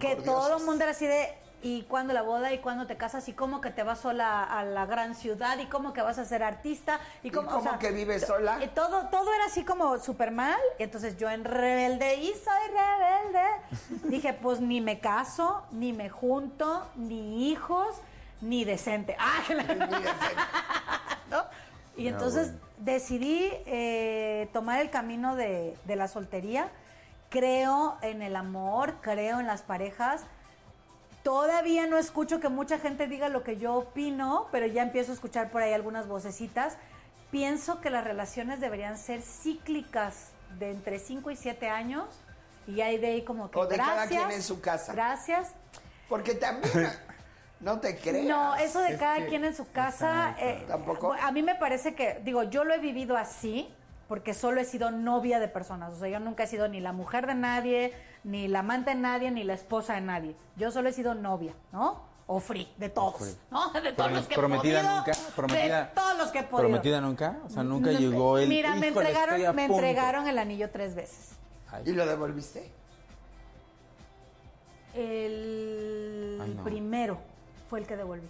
[0.00, 2.52] que todo el mundo era así de, ¿y cuándo la boda?
[2.52, 3.28] ¿Y cuándo te casas?
[3.28, 5.58] ¿Y cómo que te vas sola a la gran ciudad?
[5.58, 7.00] ¿Y cómo que vas a ser artista?
[7.22, 8.62] ¿Y cómo, cómo que vives sola?
[8.64, 10.58] y todo, todo era así como súper mal.
[10.78, 16.08] Y entonces yo en rebelde, y soy rebelde, dije, pues ni me caso, ni me
[16.08, 17.96] junto, ni hijos,
[18.40, 19.16] ni decente.
[19.18, 19.42] ¡Ah!
[21.30, 21.44] ¿no?
[21.96, 22.64] Y Ah, entonces bueno.
[22.78, 26.70] decidí eh, tomar el camino de, de la soltería.
[27.30, 30.22] Creo en el amor, creo en las parejas.
[31.22, 35.14] Todavía no escucho que mucha gente diga lo que yo opino, pero ya empiezo a
[35.14, 36.76] escuchar por ahí algunas vocecitas.
[37.30, 42.06] Pienso que las relaciones deberían ser cíclicas de entre 5 y 7 años.
[42.66, 44.92] Y hay de ahí como que O de cada gracias, quien en su casa.
[44.92, 45.52] Gracias.
[46.08, 46.90] Porque también,
[47.60, 48.26] no te creas.
[48.26, 50.34] No, eso de Es cada quien en su casa.
[50.38, 51.12] Eh, Tampoco.
[51.12, 53.72] A mí me parece que, digo, yo lo he vivido así,
[54.10, 55.92] porque solo he sido novia de personas.
[55.94, 57.92] O sea, yo nunca he sido ni la mujer de nadie,
[58.24, 60.34] ni la amante de nadie, ni la esposa de nadie.
[60.56, 62.10] Yo solo he sido novia, ¿no?
[62.26, 63.36] o free, de todos, Free.
[63.52, 63.70] ¿no?
[63.70, 65.84] De todos los que he prometida podido, nunca, prometida.
[65.84, 66.68] de todos los que he podido.
[66.68, 67.38] ¿Prometida nunca?
[67.46, 68.48] O sea, nunca No, llegó el.
[68.48, 69.74] Mira, me "Híjole, entregaron, me punto".
[69.84, 71.30] entregaron el anillo tres veces.
[71.70, 72.68] Ay, ¿Y lo devolviste?
[74.94, 76.64] El Ay, no.
[76.64, 77.18] primero
[77.68, 78.28] fue el que devolví.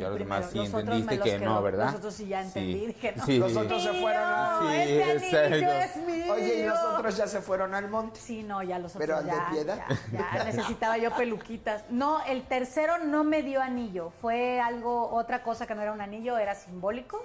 [0.00, 0.58] Y a los demás sí.
[0.58, 1.62] Los entendiste me los que no.
[1.62, 1.86] ¿verdad?
[1.86, 3.26] Los otros sí ya entendí, dije, no.
[3.26, 3.38] Sí.
[3.38, 6.32] Los otros se fueron a- Mío, Sí, este es mío.
[6.32, 8.18] Oye, y los otros ya se fueron al monte.
[8.20, 9.78] Sí, no, ya los otros Pero al de ya, piedad.
[10.12, 11.84] ya, ya necesitaba yo peluquitas.
[11.90, 16.00] No, el tercero no me dio anillo, fue algo, otra cosa que no era un
[16.00, 17.24] anillo, era simbólico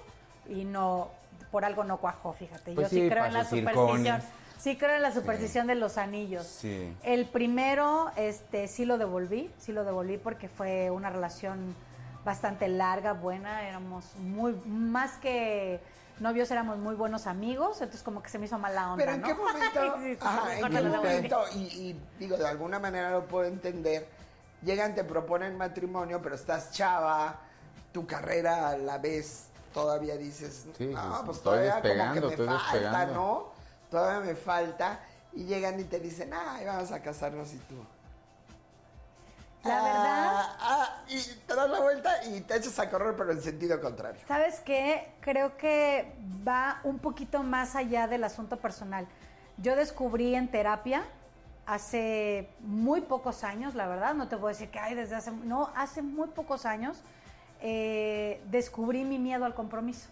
[0.50, 1.10] y no,
[1.52, 2.74] por algo no cuajó, fíjate.
[2.74, 4.22] Pues yo sí, sí, creo en la superstición.
[4.58, 6.46] Sí creo en la superstición de los anillos.
[6.48, 6.92] Sí.
[7.04, 11.76] El primero, este, sí lo devolví, sí lo devolví porque fue una relación
[12.26, 15.80] bastante larga, buena, éramos muy, más que
[16.20, 19.22] novios éramos muy buenos amigos, entonces como que se me hizo mala onda, Pero en
[19.22, 19.28] ¿no?
[19.28, 21.14] qué momento, Sí, sí, ajá, mejor en no qué lo devolví.
[21.16, 24.08] momento, y, y digo, de alguna manera lo puedo entender,
[24.64, 27.40] llegan, te proponen matrimonio, pero estás chava,
[27.94, 32.28] tu carrera a la vez todavía dices, Sí, no, pues, estoy todavía como que me
[32.30, 33.14] estoy falta, despegando".
[33.14, 33.46] ¿no?
[33.92, 35.00] Todavía me falta,
[35.34, 37.76] y llegan y te dicen, ay, vamos a casarnos y tú.
[39.66, 43.32] La verdad- Ah, ah, y te das la vuelta y te echas a correr, pero
[43.32, 44.22] en sentido contrario.
[44.28, 45.12] ¿Sabes qué?
[45.22, 46.14] Creo que
[46.48, 49.08] va un poquito más allá del asunto personal.
[49.58, 51.04] Yo descubrí en terapia
[51.66, 55.72] hace muy pocos años, la verdad, no te puedo decir que hay desde hace, no,
[55.76, 57.02] hace muy pocos años,
[57.62, 60.10] eh, descubrí mi miedo al compromiso.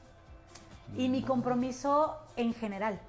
[0.98, 3.00] Y mi compromiso en general,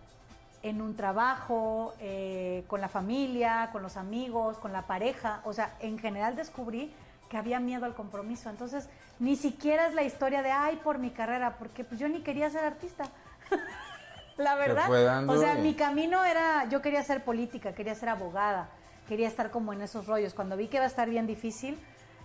[0.65, 5.77] en un trabajo, eh, con la familia, con los amigos, con la pareja, o sea,
[5.81, 6.91] en general descubrí
[7.29, 8.49] que había miedo al compromiso.
[8.49, 8.89] Entonces,
[9.19, 12.49] ni siquiera es la historia de, ay, por mi carrera, porque pues yo ni quería
[12.49, 13.05] ser artista.
[14.39, 14.89] la verdad.
[15.29, 18.69] o sea, y- mi camino era, yo quería ser política, quería ser abogada,
[19.07, 20.33] quería estar como en esos rollos.
[20.33, 21.79] Cuando vi que iba a estar bien difícil,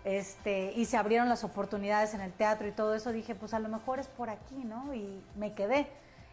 [0.06, 3.60] este, y se abrieron las oportunidades en el teatro y todo eso, dije, pues a
[3.60, 4.94] lo mejor es por aquí, ¿no?
[4.94, 5.88] Y me quedé.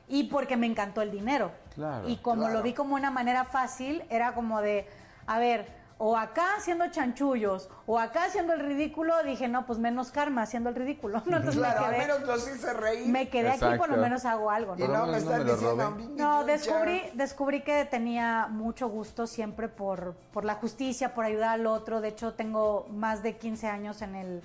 [0.08, 1.50] Y porque me encantó el dinero.
[1.74, 2.54] Claro, y como claro.
[2.54, 4.86] lo vi como una manera fácil, era como de,
[5.26, 5.66] a ver,
[5.98, 10.68] o acá haciendo chanchullos, o acá haciendo el ridículo, dije, no, pues menos karma haciendo
[10.68, 11.22] el ridículo.
[11.26, 13.08] No, entonces Claro, me al quedé, menos los hice reír.
[13.08, 14.86] me quedé aquí, por lo menos hago algo, y ¿no?
[14.88, 15.84] Lo no me no están me lo diciendo.
[15.84, 15.96] roben.
[15.96, 16.52] "Vini, No, lucha".
[16.52, 22.00] descubrí, descubrí que tenía mucho gusto siempre por, por la justicia, por ayudar al otro.
[22.02, 24.42] De hecho, tengo más de 15 años en el,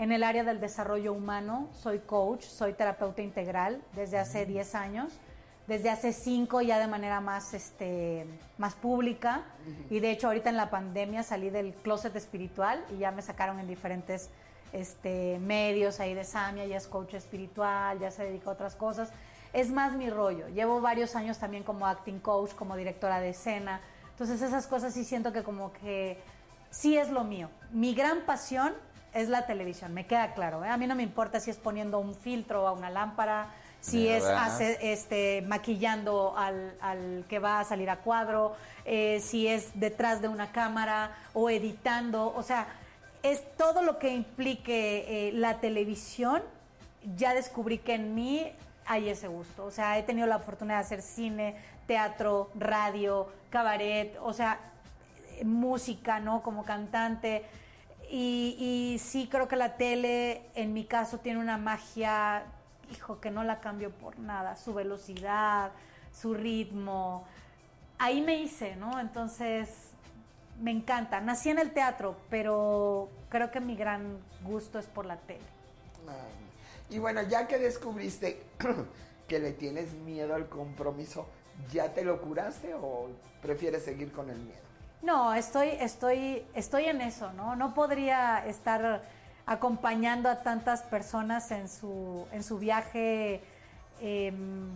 [0.00, 1.68] en el área del desarrollo humano.
[1.74, 5.12] Soy coach, soy terapeuta integral desde hace 10 años.
[5.66, 8.24] Desde hace 5 ya de manera más, este,
[8.56, 9.42] más pública.
[9.90, 13.60] Y de hecho, ahorita en la pandemia salí del closet espiritual y ya me sacaron
[13.60, 14.30] en diferentes
[14.72, 19.10] este, medios ahí de Samia, ya es coach espiritual, ya se dedica a otras cosas.
[19.52, 20.48] Es más mi rollo.
[20.48, 23.82] Llevo varios años también como acting coach, como directora de escena.
[24.12, 26.18] Entonces esas cosas sí siento que como que
[26.70, 27.50] sí es lo mío.
[27.70, 28.72] Mi gran pasión
[29.12, 30.64] es la televisión, me queda claro.
[30.64, 30.68] ¿eh?
[30.68, 33.48] A mí no me importa si es poniendo un filtro a una lámpara,
[33.80, 34.24] si es
[34.80, 38.54] este, maquillando al, al que va a salir a cuadro,
[38.84, 42.32] eh, si es detrás de una cámara o editando.
[42.36, 42.66] O sea,
[43.22, 46.42] es todo lo que implique eh, la televisión.
[47.16, 48.52] Ya descubrí que en mí
[48.86, 49.64] hay ese gusto.
[49.64, 51.56] O sea, he tenido la oportunidad de hacer cine,
[51.86, 54.60] teatro, radio, cabaret, o sea,
[55.42, 56.42] música, ¿no?
[56.42, 57.44] Como cantante.
[58.12, 62.44] Y, sí creo que la tele, en mi caso, tiene una magia,
[62.90, 64.56] hijo, que no la cambio por nada.
[64.56, 65.70] Su velocidad,
[66.12, 67.24] su ritmo.
[67.98, 68.98] Ahí me hice, ¿no?
[68.98, 69.90] Entonces,
[70.60, 71.20] me encanta.
[71.20, 75.40] Nací en el teatro, pero creo que mi gran gusto es por la tele.
[76.90, 78.42] Y bueno, ya que descubriste
[79.28, 81.26] que le tienes miedo al compromiso,
[81.70, 83.08] ¿ya te lo curaste o
[83.40, 84.69] prefieres seguir con el miedo?
[85.02, 87.56] No, estoy, estoy, estoy en eso, ¿no?
[87.56, 89.02] No podría estar
[89.46, 93.40] acompañando a tantas personas en su, en su viaje,
[94.00, 94.68] em,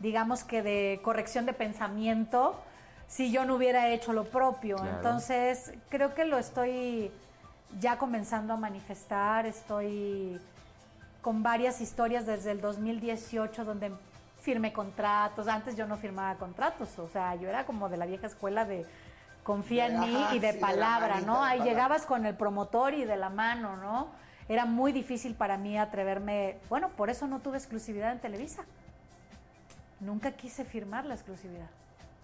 [0.00, 2.60] digamos que de corrección de pensamiento,
[3.06, 4.76] si yo no hubiera hecho lo propio.
[4.76, 4.96] Claro.
[4.96, 7.10] Entonces, creo que lo estoy
[7.80, 10.40] ya comenzando a manifestar, estoy
[11.22, 13.92] con varias historias desde el 2018 donde
[14.40, 15.48] firmé contratos.
[15.48, 18.86] Antes yo no firmaba contratos, o sea, yo era como de la vieja escuela de
[19.48, 21.42] confía en mí Ajá, y de sí, de la palabra, manita, ¿no?
[21.42, 21.64] Ahí palabra.
[21.72, 24.08] llegabas con el promotor y de la mano, ¿no?
[24.46, 28.64] Era muy difícil para mí atreverme, bueno, por eso no tuve exclusividad en Televisa.
[30.00, 31.68] Nunca quise firmar la exclusividad.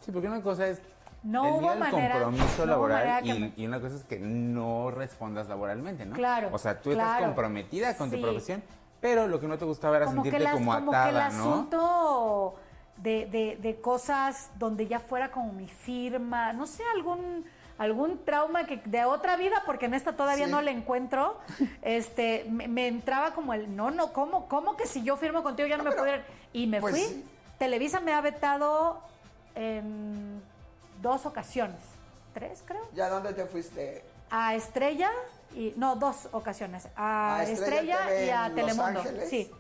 [0.01, 0.83] Sí, porque una cosa es
[1.23, 4.19] No hubo manera- no compromiso hubo laboral manera que y, y una cosa es que
[4.19, 6.15] no respondas laboralmente, ¿no?
[6.15, 8.17] Claro, O sea, tú estás comprometida con Sí.
[8.17, 8.63] tu profesión,
[9.01, 11.29] pero lo que no te gustaba era como sentirte las- como como que el atada,
[11.31, 11.51] ¿no?
[11.55, 12.55] asunto
[12.99, 17.45] de, de- de cosas donde ya fuera como mi firma, no sé, algún
[17.77, 20.51] algún trauma que de otra vida, porque en esta todavía Sí.
[20.53, 21.39] no le encuentro,
[21.83, 25.67] este, me, me entraba como el, no, no, ¿cómo, cómo que si yo firmo contigo
[25.67, 26.23] ya no, No, me puedo ir?
[26.53, 27.03] Y me pues, fui.
[27.03, 27.25] sí.
[27.59, 29.01] Televisa me ha vetado
[29.57, 30.41] en
[31.03, 31.81] dos ocasiones,
[32.33, 34.05] tres creo, ¿Ya dónde te fuiste?
[34.31, 35.11] a Estrella
[35.55, 39.29] y no dos ocasiones, a, ¿A Estrella y a Los Telemundo, Ángeles?
[39.29, 39.51] sí,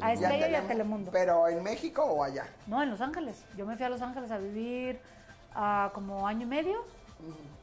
[0.00, 0.12] a.
[0.12, 1.10] Estrella y a Telemu- Telemundo.
[1.12, 2.46] ¿Pero en México o allá?
[2.66, 3.44] No, en Los Ángeles.
[3.56, 5.00] Yo me fui a Los Ángeles a vivir
[5.54, 6.84] ah, como año y medio.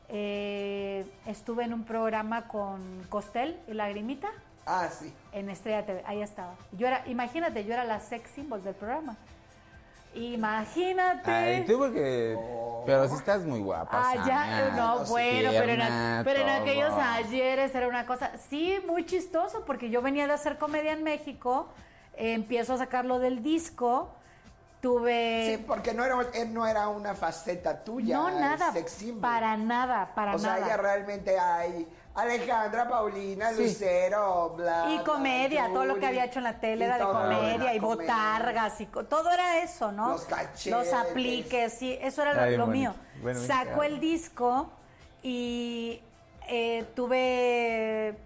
[0.09, 4.29] Eh, estuve en un programa con Costel y Lagrimita
[4.65, 5.13] Ah, sí.
[5.33, 6.03] en Estrella TV.
[6.05, 6.53] Ahí estaba.
[6.71, 9.15] Yo era, imagínate, yo era la sex symbol del programa.
[10.15, 11.31] Imagínate.
[11.31, 12.37] Ay, tú porque...
[12.85, 17.75] Pero sí estás muy guapa, Ah, ya, no, bueno, pero en, pero en aquellos ayeres
[17.75, 21.67] era una cosa, sí, muy chistoso, porque yo venía de hacer comedia en México,
[22.17, 24.09] empiezo a sacarlo del disco,
[24.81, 25.55] tuve...
[25.57, 28.17] Sí, porque no era, él no era una faceta tuya.
[28.17, 28.73] no, nada,
[29.21, 30.65] para nada, para O sea, nada.
[30.65, 33.63] ella realmente hay Alejandra, Paulina, Sí.
[33.63, 34.85] Lucero, bla.
[34.89, 37.75] y bla, comedia, todo lo que había hecho en la tele era de comedia, era
[37.75, 37.81] y comedia.
[37.81, 40.09] botargas, y todo era eso, ¿no?
[40.09, 40.67] Los cachetes.
[40.71, 42.93] Los apliques, sí, eso era lo, Ay, lo bueno, mío.
[43.21, 43.85] bueno, encanta.
[43.85, 44.69] el disco
[45.21, 46.01] y
[46.47, 47.17] eh, tuve,
[48.09, 48.17] eh,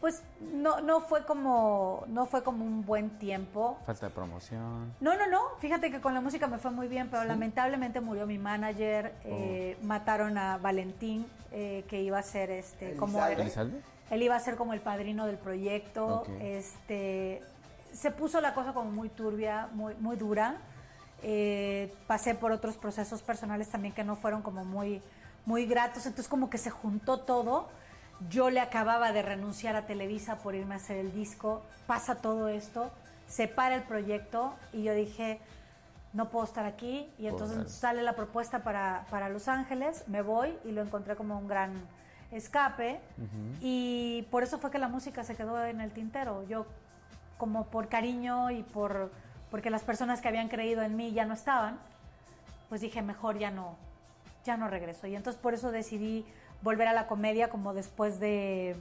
[0.00, 3.76] pues no, no fue como, no fue como un buen tiempo.
[3.86, 4.94] Falta de promoción.
[5.00, 5.40] No, no, no.
[5.60, 9.14] Fíjate que con la música me fue muy bien, pero lamentablemente murió mi manager.
[9.24, 9.84] eh, Oh.
[9.86, 13.24] Mataron a Valentín, eh, que iba a ser este como.
[13.24, 13.80] ¿Elizalde?
[14.10, 16.24] él iba a ser como el padrino del proyecto.
[16.40, 17.42] Este
[17.92, 20.56] se puso la cosa como muy turbia, muy muy dura.
[21.22, 25.02] Eh, pasé por otros procesos personales también que no fueron como muy
[25.44, 26.06] muy gratos.
[26.06, 27.68] Entonces como que se juntó todo.
[28.30, 31.62] Yo le acababa de renunciar a Televisa por irme a hacer el disco.
[31.86, 32.90] Pasa todo esto,
[33.28, 35.40] se para el proyecto y yo dije,
[36.12, 37.08] no puedo estar aquí.
[37.18, 37.70] Y entonces Órale.
[37.70, 41.72] sale la propuesta para, para Los Ángeles, me voy y lo encontré como un gran
[42.32, 43.00] escape.
[43.60, 46.42] Y por eso fue que la música se quedó en el tintero.
[46.48, 46.66] Yo,
[47.38, 49.10] como por cariño y por
[49.50, 51.78] porque las personas que habían creído en mí ya no estaban,
[52.68, 53.76] pues dije, mejor ya no,
[54.44, 55.06] ya no regreso.
[55.06, 56.26] Y entonces por eso decidí
[56.62, 58.76] volver a la comedia como después de,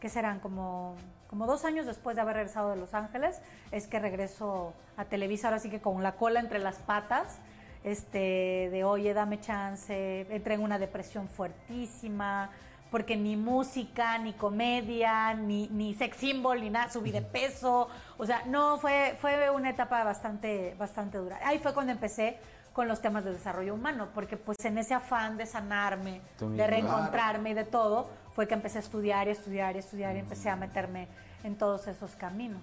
[0.00, 0.40] ¿qué serán?
[0.40, 0.96] Como,
[1.28, 3.40] como dos años después de haber regresado de Los Ángeles,
[3.70, 7.38] es que regreso a Televisa, ahora sí que con la cola entre las patas,
[7.84, 12.50] este, de oye, dame chance, entré en una depresión fuertísima,
[12.92, 17.88] porque ni música, ni comedia, ni, ni sex symbol, ni nada, subí de peso,
[18.18, 21.40] o sea, no, fue, fue una etapa bastante, bastante dura.
[21.42, 22.38] Ahí fue cuando empecé
[22.72, 27.50] con los temas de desarrollo humano, porque pues en ese afán de sanarme, de reencontrarme
[27.50, 30.56] y de todo, fue que empecé a estudiar y estudiar y estudiar y empecé a
[30.56, 31.08] meterme
[31.44, 32.62] en todos esos caminos.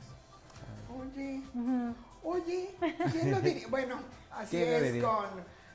[0.99, 1.41] Oye,
[2.23, 2.75] oye,
[3.11, 3.67] ¿quién lo diría?
[3.69, 3.97] Bueno,
[4.31, 5.25] así ¿Quién lo es con,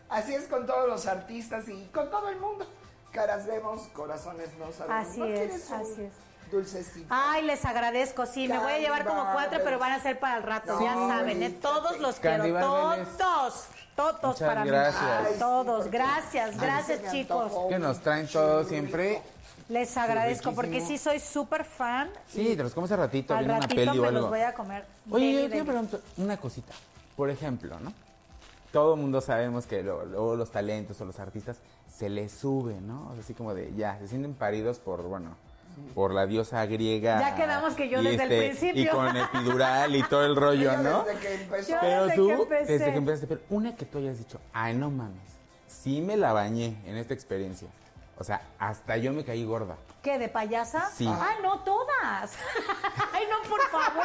[0.09, 2.67] así es con todos los artistas y con todo el mundo.
[3.13, 5.09] Caras vemos, corazones no sabemos.
[5.09, 6.13] Así ¿No es, así es.
[6.51, 7.07] Dulcecito.
[7.09, 10.37] Ay, les agradezco, sí, me voy a llevar como cuatro, pero van a ser para
[10.37, 11.51] el rato, ya No, saben, ¿eh?
[11.51, 13.17] todos los Candy quiero, Barbeles.
[13.17, 13.67] todos,
[13.97, 15.03] todos Muchas para gracias.
[15.03, 15.09] mí.
[15.33, 17.53] Ay, Todos, sí, gracias, gracias Ay, chicos.
[17.69, 19.23] Que nos traen todo churro siempre.
[19.69, 22.11] Les agradezco porque sí soy súper fan.
[22.29, 24.21] Sí, te los comes al ratito, Al viene una ratito peli o me algo.
[24.21, 24.85] los voy a comer.
[25.11, 25.67] Oye, Deli, yo te deli.
[25.67, 26.73] pregunto una cosita.
[27.17, 27.93] Por ejemplo, ¿no?
[28.73, 31.59] Todo el mundo sabemos que luego, luego los talentos o los artistas
[31.97, 33.09] se les sube, ¿no?
[33.09, 35.37] O sea, Así como de, ya, se sienten paridos por, bueno,
[35.95, 37.21] por la diosa griega.
[37.21, 38.83] Ya quedamos que yo este, desde el principio.
[38.83, 41.05] Y con epidural y todo el rollo, ¿no?
[41.05, 41.77] Desde que empezó.
[41.81, 42.73] Pero desde tú, que empecé.
[42.73, 45.23] desde que empezaste, pero una que tú hayas dicho, ay, no mames,
[45.67, 47.69] sí me la bañé en esta experiencia.
[48.17, 49.77] O sea, hasta yo me caí gorda.
[50.03, 50.91] ¿Qué, de payasa?
[50.91, 51.09] Sí.
[51.09, 52.37] Ay, no, todas.
[53.13, 54.05] Ay, no, por favor.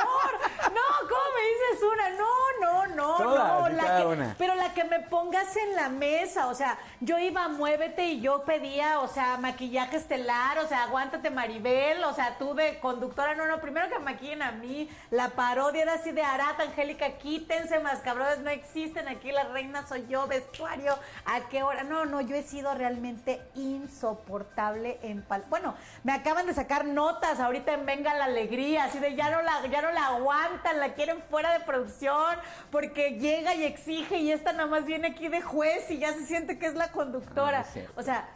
[0.74, 2.09] No, ¿cómo me dices una?
[2.11, 2.28] No,
[2.61, 3.67] no, no, Todas, no.
[3.67, 4.36] sí, La cada que, una.
[4.38, 8.43] Pero la que pongas en la mesa, o sea, yo iba a Muévete y yo
[8.43, 13.45] pedía, o sea, maquillaje estelar, o sea, aguántate Maribel, o sea, tú de conductora, no,
[13.47, 18.00] no, primero que maquillen a mí, la parodia era así de Arata, Angélica, quítense más
[18.00, 21.84] cabrones, no existen aquí, la reina soy yo, vestuario, ¿a qué hora?
[21.84, 25.43] No, no, yo he sido realmente insoportable en pal...
[25.50, 29.41] Bueno, me acaban de sacar notas ahorita en Venga la Alegría, así de ya no
[29.41, 32.38] la, ya no la aguantan, la quieren fuera de producción,
[32.72, 36.26] porque llega y exige y esta nada más viene aquí de juez y ya se
[36.26, 37.64] siente que es la conductora.
[37.66, 38.28] Ah, o sea,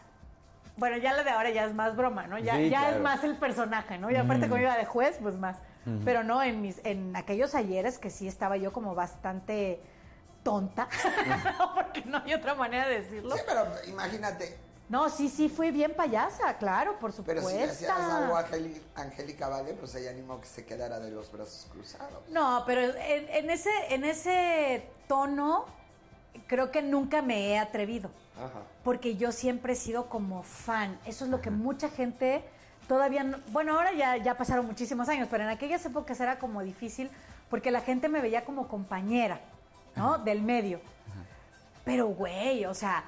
[0.77, 2.37] bueno, ya la de ahora ya es más broma, ¿no?
[2.39, 4.09] Ya, Sí, ya es más el personaje, ¿no?
[4.09, 5.57] Y aparte como iba de juez, pues más.
[6.05, 9.81] Pero no, en mis, en aquellos ayeres que sí estaba yo como bastante
[10.43, 10.87] tonta,
[11.75, 13.35] porque no hay otra manera de decirlo.
[13.35, 14.57] Sí, pero imagínate,
[14.89, 17.49] No, sí, sí, fui bien payasa, claro, por pero supuesto.
[17.49, 18.45] si le hacías algo a
[18.95, 22.29] Angélica Vale, pues ella animó que se quedara de los brazos cruzados.
[22.29, 25.65] No, pero en, en ese, en ese tono
[26.47, 28.09] creo que nunca me he atrevido.
[28.35, 28.61] Ajá.
[28.83, 30.97] porque yo siempre he sido como fan.
[31.05, 32.43] Eso es lo que mucha gente
[32.87, 36.63] todavía no- bueno, ahora ya, ya pasaron muchísimos años, pero en aquellas épocas era como
[36.63, 37.11] difícil
[37.49, 39.39] porque la gente me veía como compañera,
[39.95, 40.17] ¿no?
[40.17, 40.81] Del medio.
[41.85, 43.03] Pero, güey, o sea,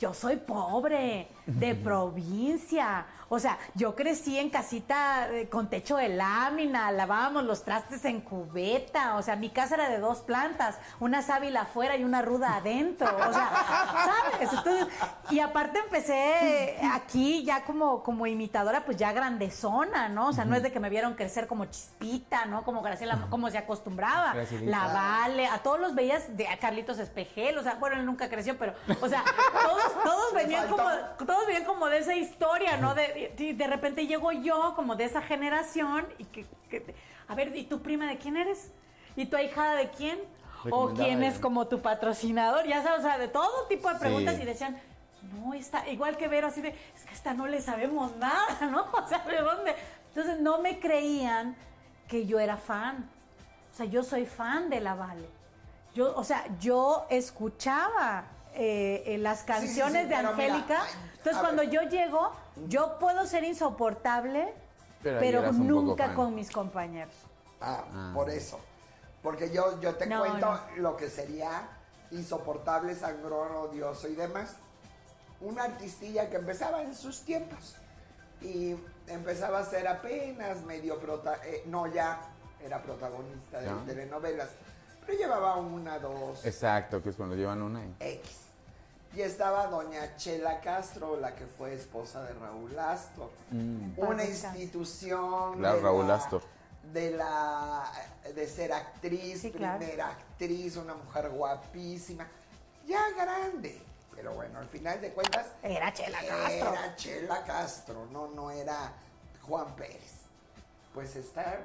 [0.00, 3.06] yo soy pobre, de provincia.
[3.28, 8.20] O sea, yo crecí en casita eh, con techo de lámina, lavábamos los trastes en
[8.20, 9.16] cubeta.
[9.16, 13.06] O sea, mi casa era de dos plantas, una sábila afuera y una ruda adentro.
[13.06, 13.50] O sea,
[14.32, 14.52] ¿sabes?
[14.52, 14.86] Entonces,
[15.30, 20.28] y aparte empecé aquí ya como, como imitadora, pues ya grandezona, ¿no?
[20.28, 22.64] O sea, no es de que me vieron crecer como chispita, ¿no?
[22.64, 24.34] Como Graciela, como se acostumbraba.
[24.62, 28.28] La Vale, a todos los veías de a Carlitos Espejel, o sea, bueno, él nunca
[28.28, 29.22] creció, pero, o sea,
[29.62, 30.88] todos, todos venían como,
[31.24, 32.94] todos venían como de esa historia, ¿no?
[32.94, 36.94] De, y de repente llego yo como de esa generación y que, que-
[37.26, 38.70] a ver, ¿y tu prima de quién eres?
[39.16, 40.18] ¿Y tu ahijada de quién?
[40.70, 42.66] ¿O quién es como tu patrocinador?
[42.66, 44.42] Ya sabes, o sea, de todo tipo de preguntas Sí.
[44.42, 44.80] y decían,
[45.34, 48.86] no, está igual que Vero, así de, es que esta no le sabemos nada, ¿no?
[48.92, 49.74] O sea, ¿de dónde?
[50.08, 51.54] Entonces no me creían
[52.08, 53.08] que yo era fan.
[53.72, 55.28] O sea, yo soy fan de la Vale.
[55.94, 60.82] Yo, o sea, yo escuchaba eh, eh, las canciones sí, de Angélica.
[60.82, 61.70] ay, Entonces, cuando ver.
[61.70, 62.32] yo llego,
[62.66, 64.52] yo puedo ser insoportable,
[65.02, 67.14] Pero nunca con mis compañeros.
[67.60, 68.10] Ah, Ah.
[68.14, 68.58] por eso.
[69.22, 70.60] Porque yo, yo te No, cuento no.
[70.76, 71.68] lo que sería
[72.10, 74.56] insoportable, sangrón, odioso y demás.
[75.40, 77.76] Una artistilla que empezaba en sus tiempos.
[78.40, 82.20] Y empezaba a ser apenas medio prota eh, no ya
[82.64, 83.84] era protagonista de Ya.
[83.86, 84.48] telenovelas.
[85.06, 87.94] Pero llevaba una, dos, Exacto, que es cuando llevan una y...
[88.00, 88.47] X.
[89.14, 93.30] Y estaba doña Chela Castro, la que fue esposa de Raúl Astor.
[93.50, 93.92] Mm.
[93.98, 96.42] Una institución Claro, de Raúl la- Astor.
[96.92, 97.90] de la
[98.34, 99.78] de ser actriz, Sí, claro.
[99.78, 102.26] primera actriz, una mujer guapísima,
[102.86, 103.80] ya grande.
[104.14, 106.72] Pero bueno, al final de cuentas Era Chela Castro.
[106.72, 108.92] era Chela Castro, no, no era
[109.42, 110.12] Juan Pérez.
[110.92, 111.60] Pues está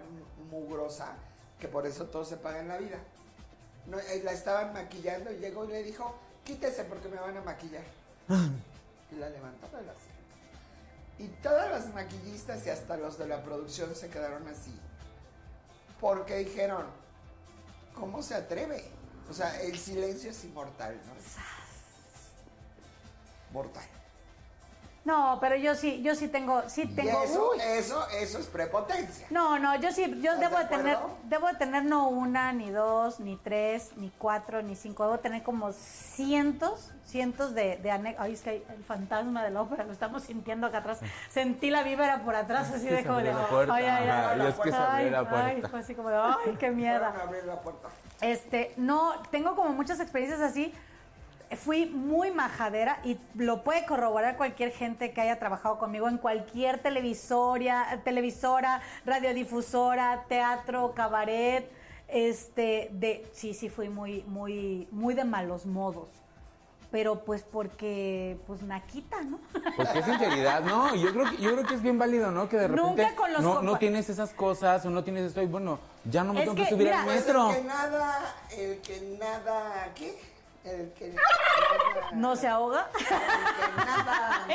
[0.52, 1.14] mugrosa,
[1.60, 2.98] que por eso todo se paga en la vida.
[3.88, 6.14] No, eh, la estaban maquillando y llegó y le dijo,
[6.44, 7.84] quítese porque me van a maquillar.
[9.12, 9.94] y la levantó de la.
[11.20, 14.78] Y todas las maquillistas y hasta los de la producción se quedaron así.
[16.02, 16.86] Porque dijeron,
[17.94, 18.84] ¿cómo se atreve?
[19.30, 21.14] O sea, el silencio es inmortal, ¿no?
[23.54, 23.88] Mortal.
[25.06, 27.24] No, pero yo sí, yo sí tengo, sí Y tengo.
[27.24, 27.58] eso, uy.
[27.62, 29.28] eso, eso es prepotencia.
[29.32, 32.72] No, no, yo sí, yo ¿Estás debo de tener, debo de tener no una, ni
[32.72, 38.26] dos, ni tres, ni cuatro, ni cinco, debo tener como cientos, cientos de, de anécdotas.
[38.26, 41.00] Ay, es que hay el fantasma de la ópera, lo estamos sintiendo acá atrás.
[41.30, 44.70] Sentí la víbora por atrás, así de como de, ay, ay, ay, y es que
[44.72, 45.70] se abrió ay, la ay, puerta.
[45.70, 47.00] fue así como de, ay, qué miedo.
[47.00, 47.90] Fueron a abrir la puerta.
[48.22, 50.74] Este, no, tengo como muchas experiencias así.
[51.58, 56.80] Fui muy majadera y lo puede corroborar cualquier gente que haya trabajado conmigo en cualquier
[56.82, 61.70] televisoria, televisora, radiodifusora, teatro, cabaret.
[62.08, 66.10] Este, de, sí, sí, fui muy, muy, muy de malos modos.
[66.92, 69.40] Pero pues porque, pues naquita, ¿no?
[69.76, 72.48] Porque es sinceridad, no, yo creo que yo creo que es bien válido, ¿no?
[72.48, 75.42] Que de repente Nunca con los no, no tienes esas cosas o no tienes esto
[75.42, 77.50] y bueno, ya no me Es tengo que que, subir mira, al Pues metro.
[77.50, 78.20] el que nada,
[78.56, 80.33] el que nada, ¿qué?
[80.64, 81.14] El que
[82.14, 82.90] ¿No se ahoga?
[82.98, 84.46] el que nada,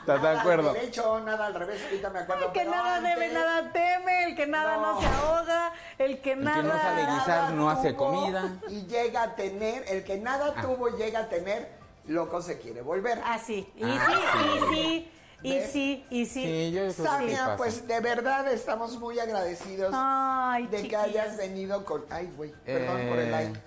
[0.00, 0.68] ¿Estás de nada acuerdo?
[0.70, 2.46] al derecho, nada al revés, ahorita me acuerdo.
[2.46, 5.00] El que nada debe, nada teme, el que nada no, No.
[5.00, 6.56] se ahoga, el que El nada...
[6.56, 8.52] que no sabe guisar nada no hace comida.
[8.68, 10.62] Y llega a tener, el que nada Ah.
[10.62, 11.68] tuvo llega a tener,
[12.06, 13.20] loco se quiere volver.
[13.24, 13.70] Ah, sí.
[13.76, 14.48] Y Ah, sí, sí.
[14.48, 15.12] y sí,
[15.42, 15.72] y ¿Ves?
[15.72, 16.44] sí, y sí.
[16.44, 22.04] Sí, yo Samia, pues de verdad estamos muy agradecidos Ay, de que hayas venido con.
[22.10, 23.30] Ay, güey, perdón por el Eh.
[23.30, 23.60] like.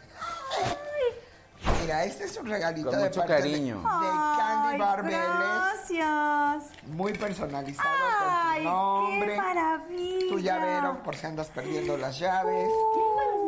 [1.81, 3.77] Mira, este es un regalito Con de mucho parte cariño.
[3.77, 5.19] de, Candy Ay, Barbeles.
[5.21, 6.63] Gracias.
[6.87, 9.31] Muy personalizado Ay, con tu nombre.
[9.35, 10.27] qué maravilla.
[10.29, 12.69] Tu llavero, por si andas perdiendo las llaves.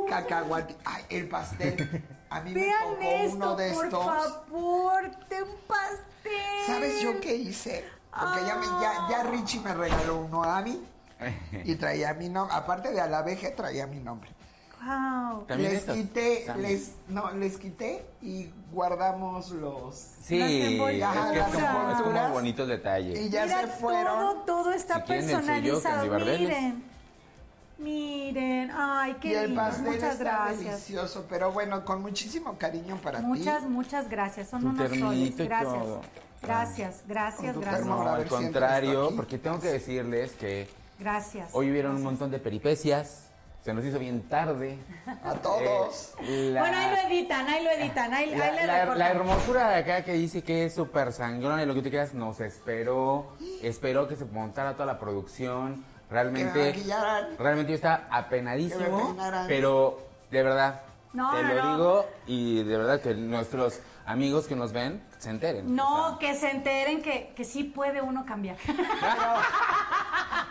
[0.10, 0.76] Cacahuate.
[0.86, 2.04] Ay, el pastel.
[2.30, 4.06] A mí me Vean tocó esto, uno de por estos.
[4.06, 6.66] favor, de un pastel.
[6.68, 7.86] ¿Sabes yo qué hice?
[8.12, 10.82] Porque ya, me- ya, ya Richie me regaló uno a mí
[11.64, 12.56] y traía mi nombre.
[12.56, 14.30] Aparte de a la veje, traía mi nombre.
[14.86, 15.46] Wow.
[15.48, 19.96] También les quité, les, no, les quité y guardamos los.
[19.96, 21.16] Sí, Las es que es envolturas.
[21.16, 22.32] como, es como Envolturas.
[22.32, 23.22] bonito el detalle.
[23.22, 24.06] Y ya Mira, se fueron.
[24.20, 26.20] todo, todo está Si suyo, personalizado.
[26.20, 26.84] Miren.
[27.78, 29.62] Miren, ay, qué y el lindo.
[29.62, 30.60] pastel Muchas está gracias.
[30.60, 33.68] delicioso, pero bueno, con muchísimo cariño para Muchas, ti.
[33.70, 34.50] muchas gracias.
[34.50, 35.36] Son Tu unos soles.
[35.38, 35.74] Gracias.
[35.74, 36.02] todo.
[36.42, 37.86] Gracias, gracias, gracias.
[37.86, 40.70] No, al contrario, porque tengo que decirles que
[41.00, 41.50] Gracias.
[41.54, 43.25] hoy hubieron un montón de peripecias.
[43.66, 44.78] Se nos hizo bien tarde.
[45.24, 46.14] A todos.
[46.22, 49.10] Eh, la- Bueno, ahí lo editan, ahí lo editan, ahí, ahí la, le la- la
[49.10, 52.40] hermosura de acá que dice que es súper sangrona y lo que tú quieras nos
[52.42, 55.84] esperó, esperó que se montara toda la producción.
[56.12, 56.76] Realmente,
[57.40, 59.98] realmente yo estaba apenadísimo, pero
[60.30, 60.82] de verdad,
[61.14, 61.72] No, te no, lo no.
[61.72, 65.76] digo y de verdad que nuestros amigos que nos ven se enteren.
[65.76, 68.58] No, O que se enteren que, que sí puede uno cambiar.
[68.60, 69.42] sea,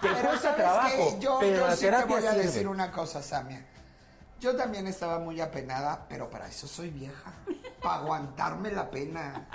[0.08, 1.18] te Pero cuesta ¿sabes trabajo?
[1.20, 3.64] Yo, pero yo la sí te voy a decir una cosa, Samia.
[4.40, 7.32] Yo también estaba muy apenada, pero para eso soy vieja.
[7.84, 9.46] Para aguantarme la pena.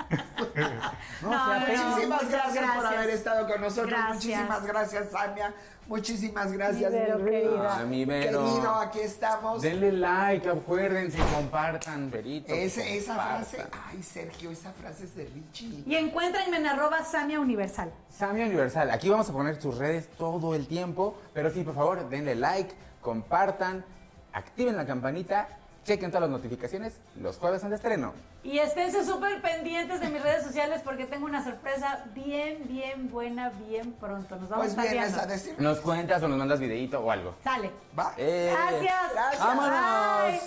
[1.21, 3.89] No, No, o sea, no, pero- Muchísimas gracias, por haber estado con nosotros.
[3.89, 4.13] Gracias.
[4.15, 5.53] Muchísimas gracias, Samia.
[5.88, 7.77] Muchísimas gracias, Mi Vero, mi querida.
[7.80, 8.45] Ah, mi Vero.
[8.45, 9.61] Querido, aquí estamos.
[9.63, 12.53] Denle like, acuérdense, compartan, Verito.
[12.53, 13.43] Esa compartan.
[13.45, 15.84] frase, ay Sergio, esa frase es de Richie.
[15.88, 17.91] Y encuéntrenme en arroba Samia Universal.
[18.07, 22.07] Samia Universal, aquí vamos a poner tus redes todo el tiempo, pero sí, por favor,
[22.07, 22.71] denle like,
[23.01, 23.84] compartan,
[24.32, 25.47] activen la campanita,
[25.89, 28.13] chequen todas las notificaciones los jueves en estreno.
[28.43, 33.49] Y esténse súper pendientes de mis redes sociales porque tengo una sorpresa bien, bien buena,
[33.67, 34.35] bien pronto.
[34.35, 35.55] Nos vamos Pues vienes a decir.
[35.57, 37.33] Nos cuentas o nos mandas videito o algo.
[37.43, 37.71] Sale.
[37.97, 38.13] Va.
[38.17, 39.13] Eh, Gracias.
[39.13, 39.39] Gracias.
[39.39, 40.31] ¡Vámonos!
[40.31, 40.39] Bye.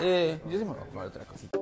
[0.00, 1.58] Eh, yo sí me voy a comer otra cosita.